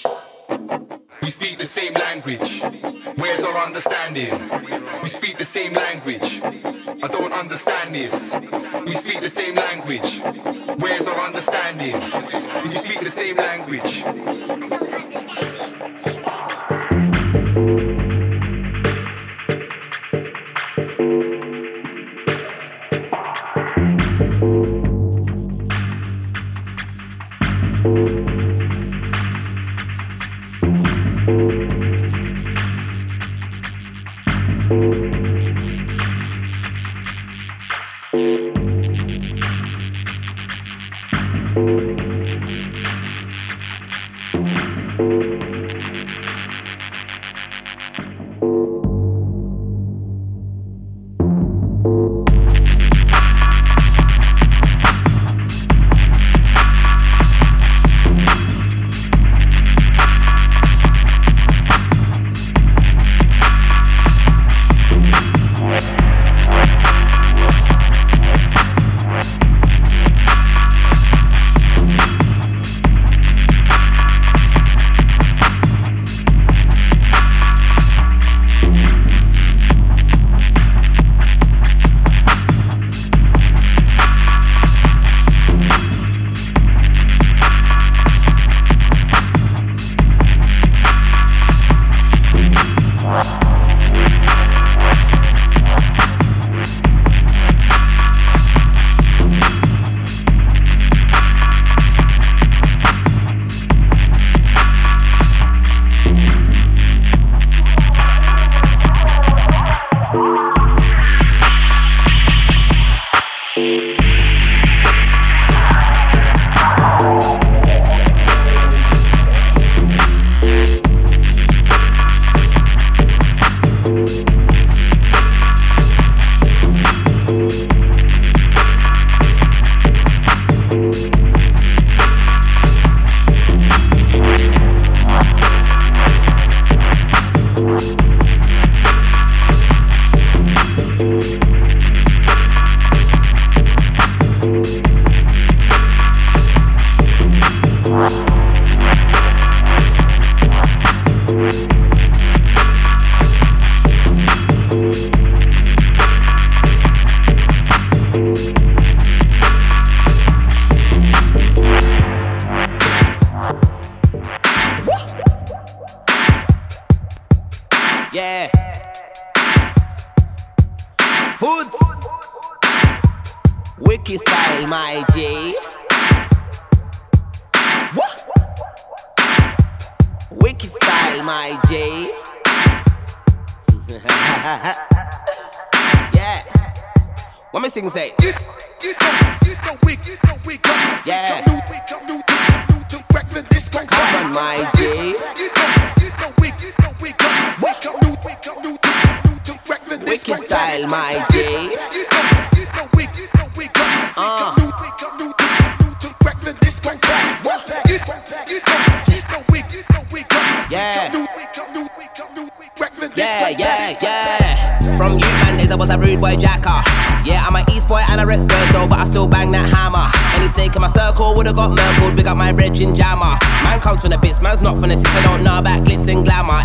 We 1.22 1.30
speak 1.30 1.56
the 1.56 1.64
same 1.64 1.94
language. 1.94 2.60
Where's 3.16 3.42
our 3.44 3.56
understanding? 3.64 4.28
We 5.02 5.08
speak 5.08 5.38
the 5.38 5.44
same 5.46 5.72
language. 5.72 6.42
I 6.44 7.08
don't 7.08 7.32
understand 7.32 7.94
this. 7.94 8.36
We 8.84 8.92
speak 8.92 9.20
the 9.20 9.30
same 9.30 9.54
language. 9.54 10.20
Where's 10.76 11.08
our 11.08 11.20
understanding? 11.20 11.94
We 12.62 12.68
speak 12.68 13.00
the 13.00 13.10
same 13.10 13.36
language. 13.38 14.04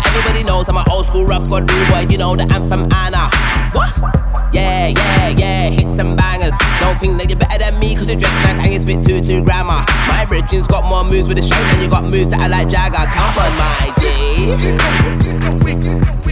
Everybody 0.06 0.44
knows 0.44 0.68
I'm 0.68 0.76
an 0.76 0.84
old 0.90 1.06
school 1.06 1.24
rough 1.24 1.44
squad 1.44 1.70
rude 1.70 1.88
boy, 1.88 2.06
you 2.10 2.18
know 2.18 2.36
the 2.36 2.42
anthem 2.52 2.92
Anna. 2.92 3.30
What? 3.72 4.29
Yeah, 4.52 4.88
yeah, 4.88 5.28
yeah, 5.28 5.70
hit 5.70 5.86
some 5.96 6.16
bangers. 6.16 6.54
Don't 6.80 6.98
think 6.98 7.18
that 7.18 7.28
you're 7.30 7.38
better 7.38 7.58
than 7.58 7.78
me, 7.78 7.94
cause 7.94 8.08
you're 8.08 8.18
dressed 8.18 8.34
nice 8.44 8.58
and 8.64 8.72
you 8.72 8.80
spit 8.80 9.06
two 9.06 9.22
two 9.22 9.44
grammar. 9.44 9.84
My 10.08 10.26
Virgin's 10.28 10.66
got 10.66 10.84
more 10.88 11.04
moves 11.04 11.28
with 11.28 11.36
the 11.36 11.42
show 11.42 11.54
than 11.70 11.80
you 11.80 11.88
got 11.88 12.04
moves 12.04 12.30
that 12.30 12.40
I 12.40 12.46
like 12.48 12.68
Jagger. 12.68 13.06
Come 13.10 13.38
on, 13.38 13.56
my 13.56 13.92
G. 14.00 14.04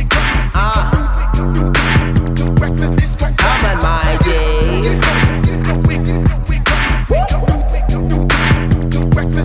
Come, 0.08 0.50
Ah, 0.54 0.90
on, 3.64 3.82
my. 3.82 3.98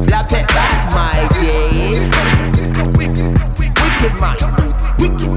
Slap 0.04 0.32
it. 0.32 0.46
Wicked 3.80 4.20
man. 4.20 4.38
Wicked, 5.00 5.33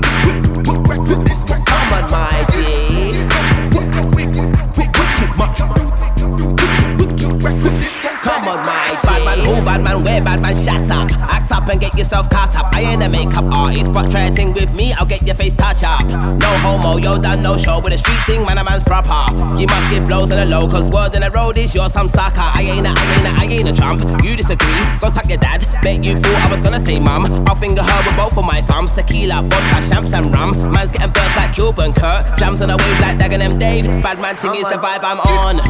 bad 9.76 9.84
man 9.84 10.04
where, 10.04 10.22
bad 10.22 10.40
man 10.40 10.56
shut 10.56 10.90
up. 10.90 11.10
Act 11.28 11.52
up 11.52 11.68
and 11.68 11.80
get 11.80 11.96
yourself 11.98 12.30
caught 12.30 12.54
up. 12.56 12.74
I 12.74 12.80
ain't 12.82 13.02
a 13.02 13.08
makeup 13.08 13.44
artist, 13.52 13.92
but 13.92 14.10
try 14.10 14.30
thing 14.30 14.52
with 14.52 14.74
me, 14.74 14.92
I'll 14.92 15.06
get 15.06 15.22
your 15.26 15.34
face 15.34 15.54
touch 15.54 15.82
up. 15.82 16.04
No 16.04 16.48
homo, 16.64 16.96
yo 16.96 17.18
done 17.18 17.42
no 17.42 17.56
show 17.56 17.80
with 17.80 17.92
a 17.92 17.98
street 17.98 18.20
thing, 18.26 18.44
man 18.44 18.58
a 18.58 18.64
man's 18.64 18.84
proper. 18.84 19.34
You 19.58 19.66
must 19.66 19.90
get 19.90 20.06
blows 20.08 20.32
on 20.32 20.40
the 20.40 20.46
low, 20.46 20.68
cause 20.68 20.90
word 20.90 21.14
in 21.14 21.20
the 21.20 21.30
road 21.30 21.58
is 21.58 21.74
you're 21.74 21.88
some 21.88 22.08
sucker. 22.08 22.40
I 22.40 22.62
ain't 22.62 22.86
a, 22.86 22.90
I 22.90 23.16
ain't 23.16 23.26
a, 23.26 23.42
I 23.42 23.44
ain't 23.44 23.68
a 23.68 23.72
chump. 23.72 24.24
You 24.24 24.36
disagree, 24.36 24.80
go 25.00 25.08
suck 25.10 25.28
your 25.28 25.38
dad. 25.38 25.66
Bet 25.82 26.02
you 26.04 26.16
thought 26.18 26.48
I 26.48 26.50
was 26.50 26.60
gonna 26.62 26.80
say 26.80 26.98
mum. 26.98 27.26
I'll 27.46 27.54
finger 27.54 27.82
her 27.82 28.06
with 28.06 28.16
both 28.16 28.36
of 28.38 28.44
my 28.44 28.62
thumbs. 28.62 28.92
Tequila, 28.92 29.42
vodka, 29.42 29.88
champs 29.90 30.12
and 30.14 30.32
rum. 30.32 30.72
Man's 30.72 30.92
getting 30.92 31.12
burst 31.12 31.36
like 31.36 31.54
Cuban 31.54 31.92
Kurt. 31.92 32.38
Jams 32.38 32.62
on 32.62 32.68
the 32.68 32.76
wave 32.76 33.00
like 33.00 33.18
Dagan 33.18 33.42
M. 33.42 33.58
Dave. 33.58 33.86
Bad 34.02 34.20
man 34.20 34.36
ting 34.36 34.54
is 34.54 34.62
the 34.62 34.78
vibe 34.78 35.04
I'm 35.04 35.20
on. 35.20 35.60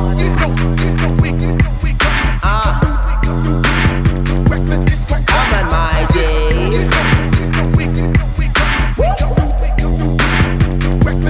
Ah. 2.48 2.85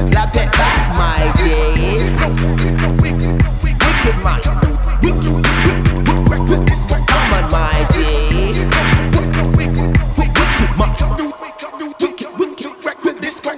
Slap 0.07 0.37
it 0.37 0.53
back, 0.53 0.83
my. 0.97 1.17
Wicked. 3.03 4.15
Come 4.15 4.27
on. 4.27 4.41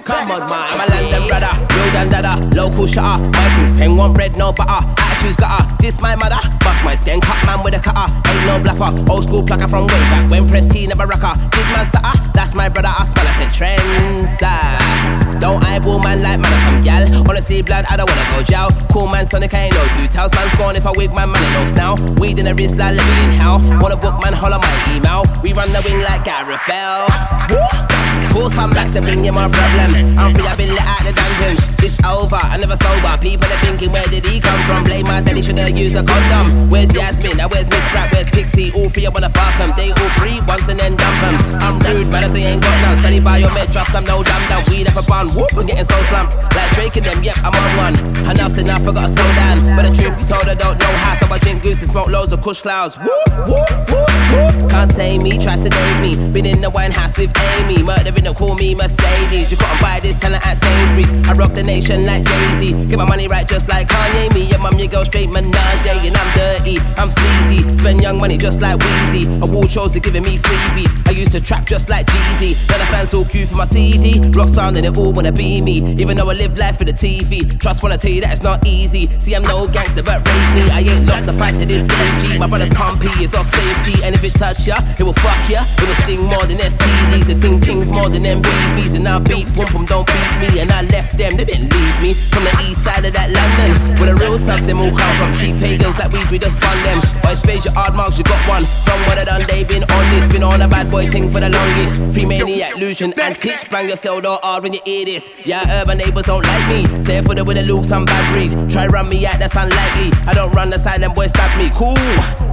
Come 0.05 0.31
on, 0.31 0.41
I'm 0.41 0.79
a 0.79 0.85
London 0.93 1.23
brother, 1.27 2.55
local 2.55 2.87
shutter. 2.87 3.23
My 3.29 3.49
things 3.55 3.73
pen 3.77 3.95
want 3.95 4.13
bread, 4.15 4.37
no 4.37 4.51
butter. 4.51 4.85
Attitude's 4.97 5.35
gutter, 5.35 5.75
this 5.79 5.99
my 5.99 6.15
mother. 6.15 6.58
My 6.83 6.95
skin, 6.95 7.21
cut 7.21 7.45
man 7.45 7.63
with 7.63 7.75
a 7.75 7.79
cutter. 7.79 8.11
Ain't 8.29 8.45
no 8.45 8.59
bluffer, 8.59 9.11
old 9.11 9.23
school 9.23 9.43
plucker 9.43 9.67
from 9.67 9.87
way 9.87 9.99
back 10.09 10.31
when 10.31 10.47
press 10.47 10.65
T 10.65 10.87
never 10.87 11.05
rocker. 11.05 11.35
Did 11.51 11.65
man 11.73 11.85
stutter? 11.85 12.31
That's 12.33 12.55
my 12.55 12.69
brother, 12.69 12.89
I 12.89 13.03
smell, 13.03 13.27
I 13.27 13.33
said 13.37 13.53
trends. 13.53 14.39
ah. 14.41 15.37
Don't 15.39 15.63
eyeball 15.63 15.99
man 15.99 16.21
like 16.21 16.39
man, 16.39 16.51
some 16.65 16.81
gal. 16.83 17.23
Wanna 17.23 17.41
see 17.41 17.61
blood, 17.61 17.85
I 17.89 17.97
don't 17.97 18.09
wanna 18.09 18.25
go 18.31 18.43
jail. 18.43 18.69
Cool 18.91 19.07
man, 19.07 19.25
Sonic, 19.25 19.53
ain't 19.53 19.73
no 19.73 19.85
two 19.95 20.07
tells. 20.07 20.33
Man 20.33 20.49
scorn 20.51 20.75
if 20.75 20.85
I 20.85 20.91
wig 20.91 21.13
my 21.13 21.25
man, 21.25 21.41
no 21.53 21.71
now. 21.73 21.95
Weed 22.19 22.39
in 22.39 22.45
the 22.45 22.55
wrist, 22.55 22.75
like 22.75 22.95
me 22.95 23.23
in 23.25 23.31
hell. 23.31 23.59
Wanna 23.81 23.95
book 23.97 24.21
man, 24.23 24.33
holler 24.33 24.59
my 24.59 24.95
email. 24.95 25.23
We 25.43 25.53
run 25.53 25.71
the 25.71 25.81
wing 25.81 26.01
like 26.01 26.23
Gareth 26.23 26.61
Bale. 26.67 27.07
Woo! 27.49 28.18
Course 28.39 28.55
I'm 28.57 28.69
back 28.71 28.89
to 28.93 29.01
bring 29.01 29.25
you 29.25 29.33
more 29.33 29.49
problems. 29.51 29.99
I'm 30.15 30.33
free, 30.33 30.47
I've 30.47 30.55
been 30.55 30.71
let 30.71 30.87
out 30.87 31.03
the 31.03 31.11
dungeons. 31.11 31.59
It's 31.83 31.99
over, 32.07 32.39
I 32.39 32.55
never 32.55 32.77
sober. 32.79 33.17
People 33.19 33.51
are 33.51 33.59
thinking, 33.59 33.91
where 33.91 34.07
did 34.07 34.25
he 34.25 34.39
come 34.39 34.55
from? 34.63 34.85
Blame 34.85 35.03
my 35.11 35.19
daddy, 35.19 35.41
should've 35.41 35.75
used 35.75 35.97
a 35.97 36.03
condom. 36.07 36.69
Where's 36.69 36.87
Yasmin? 36.95 37.35
Now 37.35 37.49
where's 37.49 37.67
Miss 37.67 37.83
Pratt? 37.91 38.07
Where's 38.13 38.29
Pixie? 38.31 38.71
All 38.71 38.87
three, 38.87 39.05
I 39.05 39.09
wanna 39.09 39.27
fuck 39.27 39.59
'em. 39.59 39.73
They 39.75 39.91
all 39.91 40.11
three, 40.15 40.39
once 40.47 40.69
and 40.69 40.79
then 40.79 40.95
dump 40.95 41.23
'em. 41.23 41.35
I'm 41.59 41.79
rude, 41.79 42.09
but 42.09 42.23
I 42.23 42.29
say 42.31 42.43
ain't 42.45 42.61
got 42.63 42.79
none. 42.79 42.97
Study 42.99 43.19
by 43.19 43.39
your 43.39 43.51
med, 43.51 43.73
trust 43.73 43.93
I'm 43.93 44.05
no 44.05 44.23
dumb 44.23 44.43
down. 44.47 44.63
Weed 44.69 44.87
up 44.87 44.95
a 44.95 45.03
bun, 45.03 45.27
whoop, 45.35 45.51
I'm 45.57 45.67
getting 45.67 45.83
so 45.83 45.99
slumped. 46.07 46.33
Like 46.55 46.71
Drake 46.75 46.95
and 46.95 47.05
them, 47.05 47.21
yep, 47.21 47.35
I'm 47.43 47.53
on 47.53 47.71
one. 47.75 47.95
Enough's 48.23 48.57
enough, 48.57 48.87
I 48.87 48.91
gotta 48.93 49.09
slow 49.09 49.29
down. 49.35 49.75
But 49.75 49.83
the 49.83 49.91
truth 50.01 50.15
be 50.17 50.23
told, 50.23 50.47
I 50.47 50.55
don't 50.55 50.79
know 50.79 50.93
how. 51.03 51.13
So 51.19 51.27
I 51.27 51.39
drink 51.39 51.61
goose 51.61 51.81
and 51.81 51.91
smoke 51.91 52.07
loads 52.07 52.31
of 52.31 52.41
kush 52.41 52.61
clouds. 52.61 52.97
Whoop, 52.99 53.49
whoop, 53.49 53.69
whoop, 53.91 54.09
whoop. 54.31 54.69
Can't 54.71 54.95
tame 54.95 55.23
me, 55.23 55.31
try 55.43 55.57
to 55.57 55.63
sedate 55.63 55.99
me. 55.99 56.15
Been 56.31 56.45
in 56.45 56.61
the 56.61 56.69
wine 56.69 56.93
house 56.93 57.17
with 57.17 57.35
Amy. 57.57 57.83
Murdering 57.83 58.28
the 58.29 58.37
call 58.37 58.55
me 58.55 58.75
Mercedes. 58.75 59.51
You 59.51 59.57
couldn't 59.57 59.81
buy 59.81 59.99
this 59.99 60.15
talent 60.17 60.45
at 60.45 60.57
Sainsbury's. 60.57 61.27
I 61.27 61.33
rock 61.33 61.53
the 61.53 61.63
nation 61.63 62.05
like 62.05 62.23
Jay 62.23 62.59
Z. 62.59 62.85
Get 62.85 62.97
my 62.97 63.05
money 63.05 63.27
right 63.27 63.47
just 63.47 63.67
like 63.67 63.87
Kanye. 63.87 64.33
Me, 64.33 64.41
your 64.49 64.59
mum, 64.59 64.77
you 64.77 64.87
go 64.87 65.03
straight 65.03 65.29
menage. 65.29 65.85
And 65.89 66.15
I'm 66.15 66.37
dirty, 66.37 66.77
I'm 66.97 67.09
sleazy. 67.09 67.77
Spend 67.77 68.01
young 68.01 68.17
money 68.17 68.37
just 68.37 68.61
like 68.61 68.77
Weezy. 68.79 69.41
Award 69.41 69.71
shows 69.71 69.95
are 69.95 69.99
giving 69.99 70.23
me 70.23 70.37
freebies. 70.37 71.07
I 71.07 71.11
used 71.11 71.31
to 71.31 71.41
trap 71.41 71.65
just 71.65 71.89
like 71.89 72.05
Jeezy. 72.07 72.55
Now 72.69 72.77
the 72.77 72.85
fans 72.85 73.13
all 73.13 73.25
queue 73.25 73.47
for 73.47 73.55
my 73.55 73.65
CD. 73.65 74.19
Rockstar 74.37 74.67
and 74.67 74.77
they 74.77 74.89
all 74.89 75.11
wanna 75.11 75.31
be 75.31 75.61
me. 75.61 75.77
Even 76.01 76.17
though 76.17 76.29
I 76.29 76.33
live 76.33 76.57
life 76.57 76.77
for 76.77 76.85
the 76.85 76.93
TV. 76.93 77.59
Trust 77.59 77.83
when 77.83 77.91
I 77.91 77.97
tell 77.97 78.11
you 78.11 78.21
that 78.21 78.31
it's 78.31 78.43
not 78.43 78.65
easy. 78.65 79.09
See, 79.19 79.35
I'm 79.35 79.43
no 79.43 79.67
gangster, 79.67 80.03
but 80.03 80.25
rate 80.27 80.51
me. 80.55 80.69
I 80.71 80.79
ain't 80.81 81.05
lost 81.05 81.25
the 81.25 81.33
fight 81.33 81.57
to 81.59 81.65
this 81.65 81.83
day. 81.83 82.09
G. 82.19 82.37
My 82.37 82.47
brother's 82.47 82.69
compy 82.69 83.09
is 83.21 83.33
off 83.33 83.49
safety. 83.49 84.05
And 84.05 84.13
if 84.15 84.23
it 84.23 84.33
touch 84.33 84.67
ya, 84.67 84.77
it 84.97 85.03
will 85.03 85.13
fuck 85.13 85.49
ya. 85.49 85.65
It 85.77 85.87
will 85.87 85.95
sting 86.03 86.21
more 86.21 86.45
than 86.45 86.57
STDs. 86.57 87.25
The 87.25 87.35
ting 87.35 87.59
tings 87.61 87.87
more 87.87 88.08
than 88.11 88.23
MBBs. 88.23 88.95
And 88.95 89.07
I 89.07 89.19
beat 89.19 89.47
boom 89.55 89.67
boom, 89.71 89.85
don't 89.85 90.05
beat 90.05 90.31
me. 90.41 90.59
And 90.59 90.71
I 90.71 90.81
left 90.83 91.17
them, 91.17 91.35
they 91.37 91.45
didn't 91.45 91.69
leave 91.71 91.97
me. 92.01 92.13
From 92.33 92.43
the 92.43 92.53
east 92.67 92.83
side 92.83 93.05
of 93.05 93.13
that 93.13 93.29
London. 93.31 93.71
Where 93.97 94.13
the 94.13 94.15
real 94.15 94.37
thugs, 94.37 94.65
them 94.65 94.79
all 94.79 94.91
come 94.91 95.13
from. 95.17 95.33
Cheap 95.35 95.57
pagans 95.57 95.97
like 95.97 96.11
we, 96.11 96.19
we 96.31 96.39
just 96.39 96.59
bun 96.59 96.77
them. 96.83 96.97
It's 97.29 97.41
space 97.41 97.65
your 97.65 97.73
hard 97.73 97.93
marks, 97.95 98.17
you 98.17 98.23
got 98.23 98.41
one. 98.49 98.65
From 98.85 98.99
what 99.05 99.17
I 99.17 99.25
done, 99.25 99.43
they 99.47 99.63
been 99.63 99.83
on 99.83 100.03
this. 100.13 100.27
Been 100.27 100.43
on 100.43 100.61
a 100.61 100.67
bad 100.67 100.89
boy 100.89 101.05
thing 101.05 101.29
for 101.31 101.39
the 101.39 101.49
longest. 101.49 102.01
Free 102.13 102.25
maniac, 102.25 102.75
illusion, 102.75 103.13
and 103.19 103.37
teach. 103.37 103.69
Bang 103.69 103.87
yourself, 103.87 104.23
don't 104.23 104.43
hard 104.43 104.63
when 104.63 104.73
you 104.73 104.81
hear 104.85 105.05
this. 105.05 105.29
Yeah, 105.45 105.81
urban 105.81 105.97
neighbors 105.97 106.25
don't 106.25 106.43
like 106.45 106.65
me. 106.69 107.03
Say 107.03 107.21
for 107.21 107.35
the 107.35 107.43
with 107.43 107.57
the 107.57 107.63
looks, 107.63 107.91
I'm 107.91 108.05
bad 108.05 108.25
breed. 108.33 108.71
Try 108.71 108.87
run 108.87 109.09
me 109.09 109.25
out, 109.25 109.39
that's 109.39 109.55
unlikely. 109.55 110.11
I 110.27 110.33
don't 110.33 110.51
run 110.53 110.69
the 110.69 110.77
side, 110.77 111.01
them 111.01 111.13
boys 111.13 111.29
stab 111.29 111.57
me. 111.57 111.69
Cool. 111.75 111.95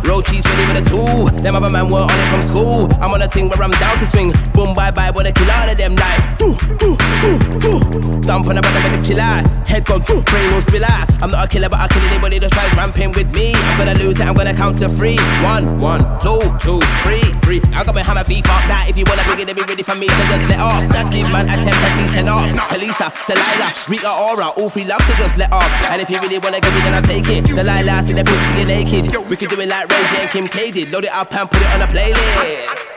Road 0.07 0.25
cheese 0.27 0.45
ready 0.47 0.73
with 0.73 0.87
a 0.87 0.89
tool. 0.89 1.27
Them 1.43 1.57
other 1.57 1.71
man 1.71 1.91
were 1.91 2.01
on 2.01 2.11
it 2.11 2.31
from 2.31 2.43
school. 2.43 2.89
I'm 3.03 3.13
on 3.13 3.23
a 3.23 3.29
thing 3.29 3.49
where 3.49 3.63
I'm 3.63 3.73
down 3.73 3.99
to 3.99 4.07
swing. 4.07 4.33
Boom, 4.53 4.75
bye 4.75 4.91
bye, 4.91 5.11
wanna 5.11 5.33
kill 5.47 5.55
all 5.55 5.71
of 5.71 5.77
them 5.77 5.95
like. 5.97 6.39
Do, 6.39 6.55
do, 6.79 6.97
do, 7.23 7.33
do. 7.59 8.21
Dump 8.21 8.47
on 8.47 8.59
a 8.59 8.61
brother, 8.61 8.81
make 8.81 8.93
him 8.93 9.05
chill 9.05 9.21
out. 9.21 9.47
Head 9.67 9.85
gone, 9.85 10.03
brain 10.03 10.53
will 10.53 10.61
spill 10.61 10.85
out. 10.85 11.11
I'm 11.23 11.31
not 11.31 11.45
a 11.45 11.49
killer, 11.49 11.69
but 11.69 11.81
I 11.81 11.89
kill 11.89 12.03
anybody 12.03 12.39
that 12.39 12.51
tries 12.51 12.75
ramping 12.77 13.13
with 13.13 13.33
me. 13.33 13.55
I'm 13.55 13.79
gonna 13.79 13.95
lose 13.99 14.19
it, 14.19 14.27
I'm 14.27 14.35
gonna 14.35 14.55
count 14.55 14.79
to 14.79 14.89
three. 14.89 15.17
One, 15.43 15.81
one, 15.81 16.03
two, 16.21 16.41
two, 16.61 16.81
three, 17.03 17.23
three. 17.43 17.61
I 17.75 17.85
got 17.85 17.95
my 17.95 18.03
hammer 18.03 18.25
feet, 18.25 18.47
fuck 18.47 18.63
that. 18.69 18.87
If 18.89 18.97
you 18.97 19.05
wanna 19.07 19.25
bring 19.25 19.41
it, 19.41 19.47
then 19.47 19.57
be 19.57 19.63
ready 19.63 19.83
for 19.83 19.95
me 19.95 20.09
to 20.09 20.23
just 20.29 20.49
let 20.49 20.61
off. 20.61 20.83
That 20.91 21.11
give 21.13 21.31
man 21.33 21.49
a 21.49 21.57
temper, 21.57 21.91
T 21.97 22.09
send 22.09 22.29
off. 22.29 22.51
Talisa, 22.69 23.11
Delilah, 23.27 23.73
Rita, 23.89 24.11
Aura, 24.11 24.49
all 24.59 24.71
three 24.71 24.85
love 24.85 25.05
to 25.07 25.15
just 25.17 25.37
let 25.37 25.53
off. 25.53 25.71
And 25.91 26.03
if 26.03 26.11
you 26.11 26.21
really 26.21 26.39
wanna 26.39 26.61
give 26.61 26.75
me, 26.75 26.81
then 26.83 26.95
I'll 26.95 27.03
take 27.03 27.29
it. 27.29 27.45
Delilah, 27.45 28.03
see 28.03 28.13
the 28.13 28.25
pussy, 28.25 28.65
naked. 28.65 29.17
We 29.31 29.37
could 29.37 29.51
do 29.51 29.61
it 29.61 29.69
like 29.69 29.89
Ray 29.89 30.05
J 30.11 30.23
and 30.23 30.31
Kim 30.31 30.47
K 30.49 30.71
did. 30.71 30.91
Load 30.93 31.05
it 31.05 31.13
up 31.13 31.33
and 31.33 31.51
put 31.51 31.61
it 31.61 31.69
on 31.75 31.83
a 31.83 31.87
playlist. 31.87 32.95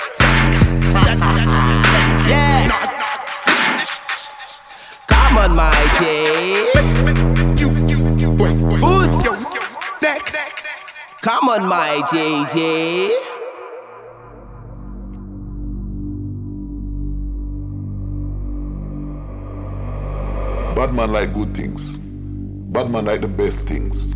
on 5.40 5.56
my 5.56 5.72
J. 5.98 6.66
Boots. 8.82 9.28
Come 11.22 11.48
on, 11.48 11.66
my 11.66 12.02
JJ. 12.08 13.10
Bad 20.76 20.94
man 20.94 21.14
like 21.14 21.34
good 21.34 21.56
things. 21.56 22.00
Bad 22.00 22.92
man 22.92 23.06
like 23.06 23.22
the 23.22 23.28
best 23.30 23.66
things. 23.66 24.14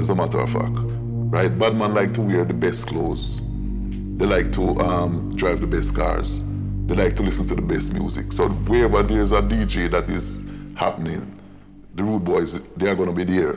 As 0.00 0.08
a 0.08 0.14
matter 0.14 0.40
of 0.40 0.50
fact, 0.50 0.72
right? 0.74 1.48
Bad 1.58 1.76
man 1.76 1.92
like 1.92 2.14
to 2.14 2.22
wear 2.22 2.46
the 2.46 2.54
best 2.54 2.86
clothes. 2.86 3.42
They 4.16 4.24
like 4.24 4.52
to 4.52 4.78
um, 4.80 5.36
drive 5.36 5.60
the 5.60 5.66
best 5.66 5.94
cars 5.94 6.42
they 6.90 6.96
like 6.96 7.14
to 7.16 7.22
listen 7.22 7.46
to 7.46 7.54
the 7.54 7.62
best 7.62 7.92
music. 7.92 8.32
So 8.32 8.48
wherever 8.48 9.04
there's 9.04 9.30
a 9.30 9.40
DJ 9.40 9.88
that 9.92 10.10
is 10.10 10.44
happening, 10.74 11.38
the 11.94 12.02
rude 12.02 12.24
boys, 12.24 12.60
they 12.76 12.88
are 12.88 12.96
gonna 12.96 13.12
be 13.12 13.22
there. 13.22 13.56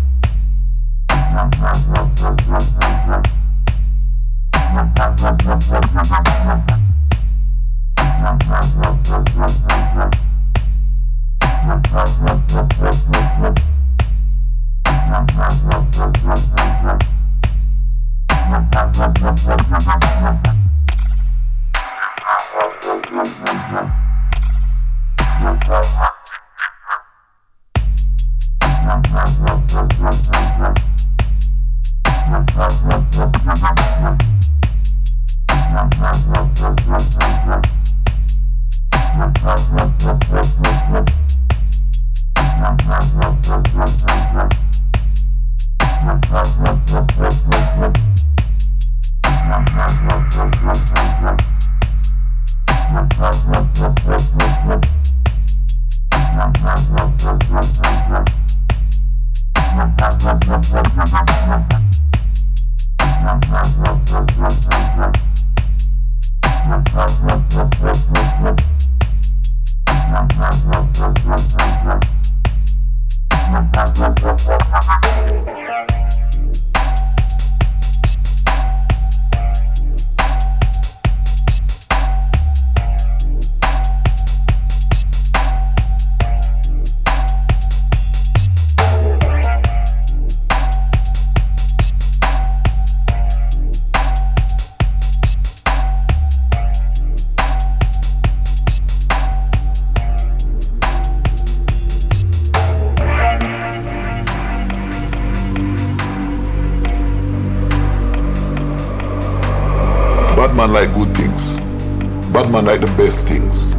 man 112.51 112.65
like 112.65 112.81
the 112.81 112.87
best 112.87 113.27
things, 113.27 113.73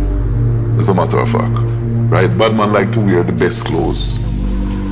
as 0.79 0.89
a 0.89 0.95
matter 0.95 1.18
of 1.18 1.31
fact. 1.31 1.55
Right? 2.11 2.27
Bad 2.27 2.55
man 2.57 2.73
like 2.73 2.91
to 2.93 3.01
wear 3.01 3.23
the 3.23 3.33
best 3.33 3.66
clothes. 3.66 4.18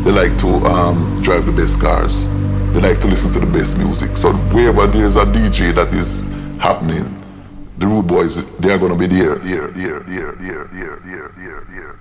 They 0.04 0.12
like 0.12 0.38
to 0.40 0.48
um, 0.66 1.22
drive 1.22 1.46
the 1.46 1.52
best 1.52 1.80
cars. 1.80 2.26
They 2.74 2.80
like 2.80 3.00
to 3.00 3.06
listen 3.06 3.30
to 3.32 3.40
the 3.40 3.46
best 3.46 3.78
music. 3.78 4.16
So 4.16 4.32
wherever 4.52 4.86
there's 4.86 5.16
a 5.16 5.24
DJ 5.24 5.74
that 5.74 5.92
is 5.94 6.28
happening, 6.58 7.04
the 7.78 7.86
rude 7.86 8.06
boys, 8.06 8.46
they 8.58 8.70
are 8.72 8.78
going 8.78 8.92
to 8.92 8.98
be 8.98 9.06
there. 9.06 9.38
Here, 9.40 9.72
here, 9.72 10.02
here, 10.04 10.36
here, 10.36 10.68
here, 10.68 11.00
here, 11.04 11.32
here, 11.36 11.66
here. 11.72 11.99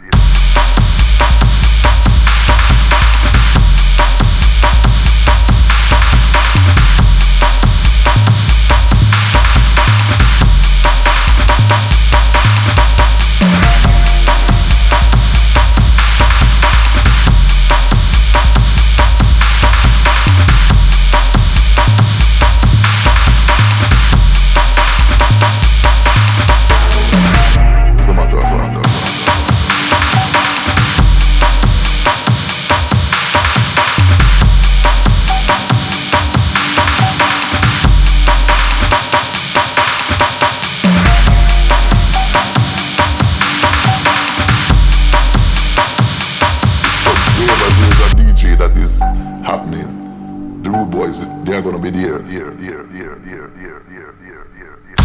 you, 54.59 54.75
you 54.89 54.98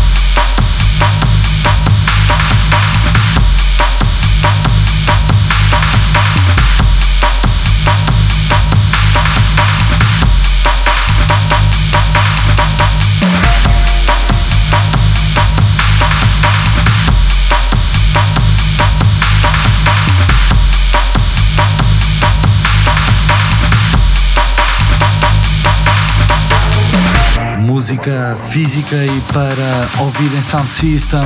música 28.05 28.37
física 28.51 28.97
e 28.97 29.21
para 29.33 30.03
ouvir 30.03 30.31
em 30.37 30.43
sound 30.43 30.71
system. 30.71 31.25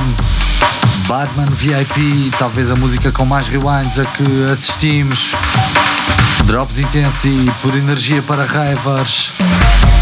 Batman 1.07 1.47
VIP, 1.51 2.31
talvez 2.37 2.71
a 2.71 2.75
música 2.75 3.11
com 3.11 3.25
mais 3.25 3.47
rewinds 3.49 3.99
a 3.99 4.05
que 4.05 4.45
assistimos. 4.49 5.31
Drops 6.45 6.79
intensos 6.79 7.25
e 7.25 7.51
por 7.61 7.75
energia 7.75 8.21
para 8.21 8.45
ravers. 8.45 9.31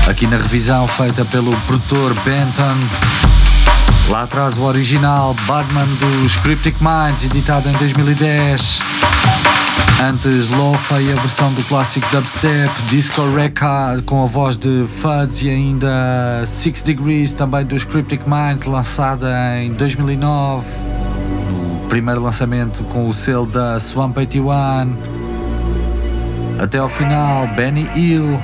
Aqui 0.07 0.27
na 0.27 0.37
revisão 0.37 0.87
feita 0.87 1.25
pelo 1.25 1.51
produtor 1.61 2.13
Benton. 2.23 2.77
Lá 4.09 4.23
atrás 4.23 4.55
o 4.55 4.61
original 4.61 5.35
Badman 5.47 5.87
dos 5.95 6.37
Cryptic 6.37 6.75
Minds, 6.79 7.23
editado 7.23 7.67
em 7.69 7.73
2010. 7.73 8.79
Antes 9.99 10.47
Lofa 10.49 11.01
e 11.01 11.11
a 11.11 11.15
versão 11.15 11.51
do 11.53 11.63
clássico 11.63 12.07
dubstep 12.11 12.71
Disco 12.87 13.33
Record 13.33 14.03
com 14.03 14.23
a 14.23 14.27
voz 14.27 14.55
de 14.55 14.85
Fudds 15.01 15.41
e 15.41 15.49
ainda 15.49 16.43
Six 16.45 16.83
Degrees 16.83 17.33
também 17.33 17.65
dos 17.65 17.83
Cryptic 17.83 18.21
Minds 18.27 18.65
lançada 18.65 19.27
em 19.59 19.71
2009 19.73 20.67
no 21.49 21.87
primeiro 21.89 22.21
lançamento 22.21 22.83
com 22.85 23.07
o 23.07 23.13
selo 23.13 23.47
da 23.47 23.79
Swamp 23.79 24.15
81 24.15 24.95
até 26.61 26.77
ao 26.77 26.89
final 26.89 27.47
Benny 27.55 27.89
Hill 27.95 28.39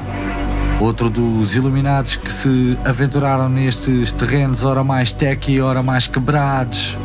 outro 0.79 1.07
dos 1.07 1.55
iluminados 1.55 2.15
que 2.15 2.33
se 2.33 2.75
aventuraram 2.83 3.47
nestes 3.47 4.11
terrenos 4.11 4.63
ora 4.63 4.83
mais 4.83 5.13
tech 5.13 5.51
e 5.51 5.61
ora 5.61 5.83
mais 5.83 6.07
quebrados 6.07 6.97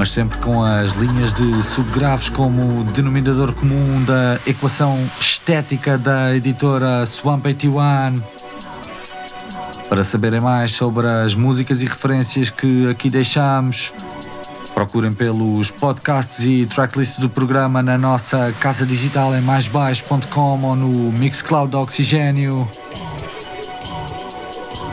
mas 0.00 0.12
sempre 0.12 0.38
com 0.38 0.64
as 0.64 0.92
linhas 0.92 1.30
de 1.30 1.62
subgraves 1.62 2.30
como 2.30 2.84
denominador 2.84 3.52
comum 3.52 4.02
da 4.02 4.40
equação 4.46 4.98
estética 5.20 5.98
da 5.98 6.34
editora 6.34 7.04
Swamp 7.04 7.44
81. 7.44 7.74
Para 9.90 10.02
saberem 10.02 10.40
mais 10.40 10.72
sobre 10.72 11.06
as 11.06 11.34
músicas 11.34 11.82
e 11.82 11.84
referências 11.84 12.48
que 12.48 12.88
aqui 12.88 13.10
deixamos, 13.10 13.92
procurem 14.72 15.12
pelos 15.12 15.70
podcasts 15.70 16.46
e 16.46 16.64
tracklists 16.64 17.18
do 17.18 17.28
programa 17.28 17.82
na 17.82 17.98
nossa 17.98 18.54
casa 18.58 18.86
digital 18.86 19.36
em 19.36 19.42
maisbaixo.com 19.42 20.62
ou 20.62 20.74
no 20.74 21.12
Mixcloud 21.12 21.76
Oxigênio. 21.76 22.66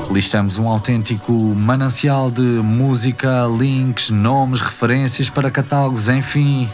Listamos 0.09 0.57
um 0.57 0.67
autêntico 0.67 1.31
manancial 1.33 2.31
de 2.31 2.41
música, 2.41 3.45
links, 3.47 4.09
nomes, 4.09 4.61
referências 4.61 5.29
para 5.29 5.51
catálogos, 5.51 6.07
enfim. 6.07 6.69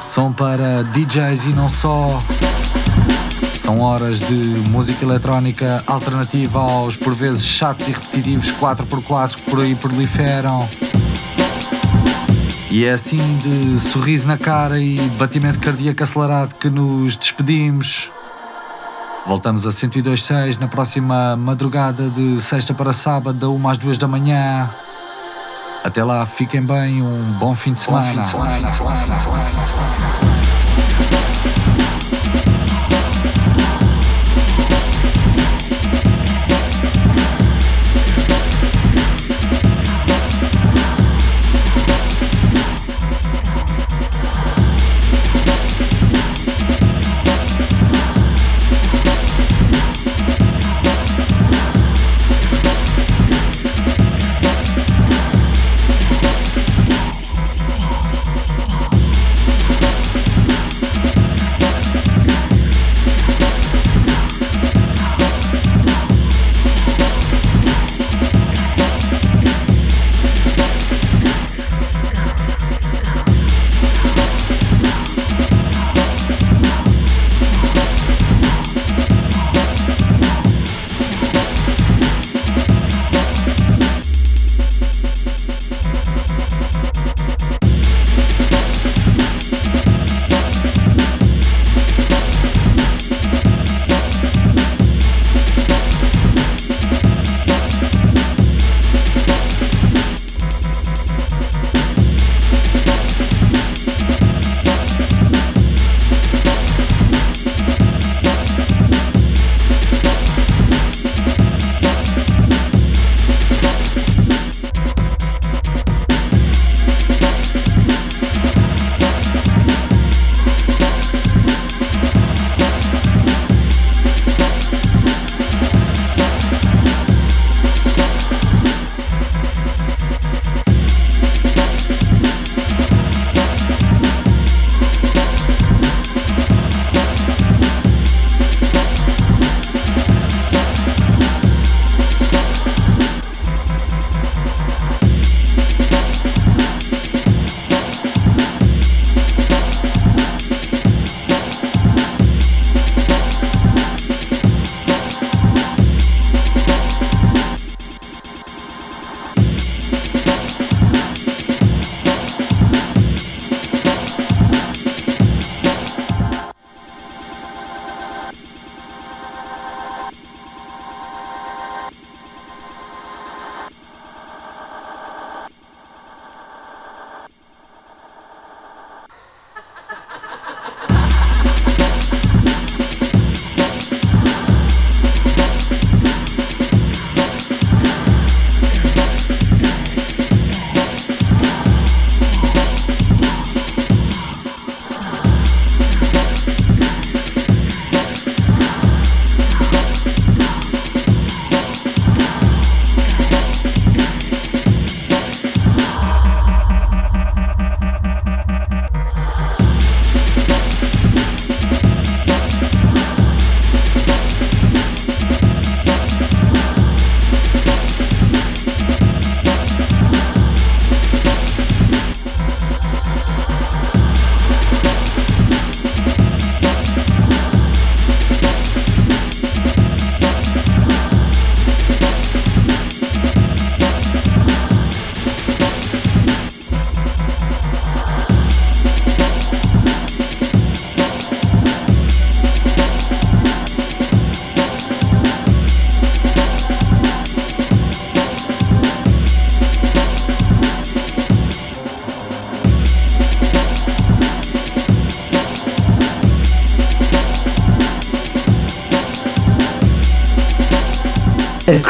Som 0.00 0.32
para 0.32 0.82
DJs 0.82 1.46
e 1.46 1.48
não 1.50 1.68
só. 1.68 2.20
São 3.54 3.80
horas 3.80 4.18
de 4.18 4.34
música 4.70 5.04
eletrónica 5.04 5.82
alternativa 5.86 6.60
aos 6.60 6.96
por 6.96 7.14
vezes 7.14 7.44
chatos 7.44 7.86
e 7.86 7.92
repetitivos 7.92 8.52
4x4 8.52 9.36
que 9.36 9.50
por 9.50 9.60
aí 9.60 9.74
proliferam. 9.74 10.68
E 12.70 12.84
é 12.84 12.92
assim 12.92 13.18
de 13.38 13.78
sorriso 13.78 14.26
na 14.26 14.36
cara 14.36 14.78
e 14.78 14.96
batimento 15.18 15.58
cardíaco 15.58 16.02
acelerado 16.02 16.54
que 16.56 16.68
nos 16.68 17.16
despedimos. 17.16 18.10
Voltamos 19.26 19.66
a 19.66 19.70
102.6 19.70 20.58
na 20.58 20.68
próxima 20.68 21.36
madrugada 21.36 22.08
de 22.08 22.40
sexta 22.40 22.72
para 22.72 22.92
sábado, 22.92 23.38
da 23.38 23.48
1 23.48 23.68
às 23.68 23.78
2 23.78 23.98
da 23.98 24.08
manhã. 24.08 24.70
Até 25.84 26.02
lá, 26.02 26.24
fiquem 26.26 26.62
bem, 26.62 27.02
um 27.02 27.32
bom 27.38 27.54
fim 27.54 27.72
de 27.72 27.80
semana. 27.80 28.22
Bom 28.22 28.24
fim 28.24 28.64
de 28.66 28.72
semana. 28.72 30.37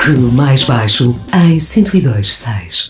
Crew 0.09 0.33
mais 0.33 0.65
baixo 0.65 1.15
em 1.35 1.59
102.6. 1.59 2.89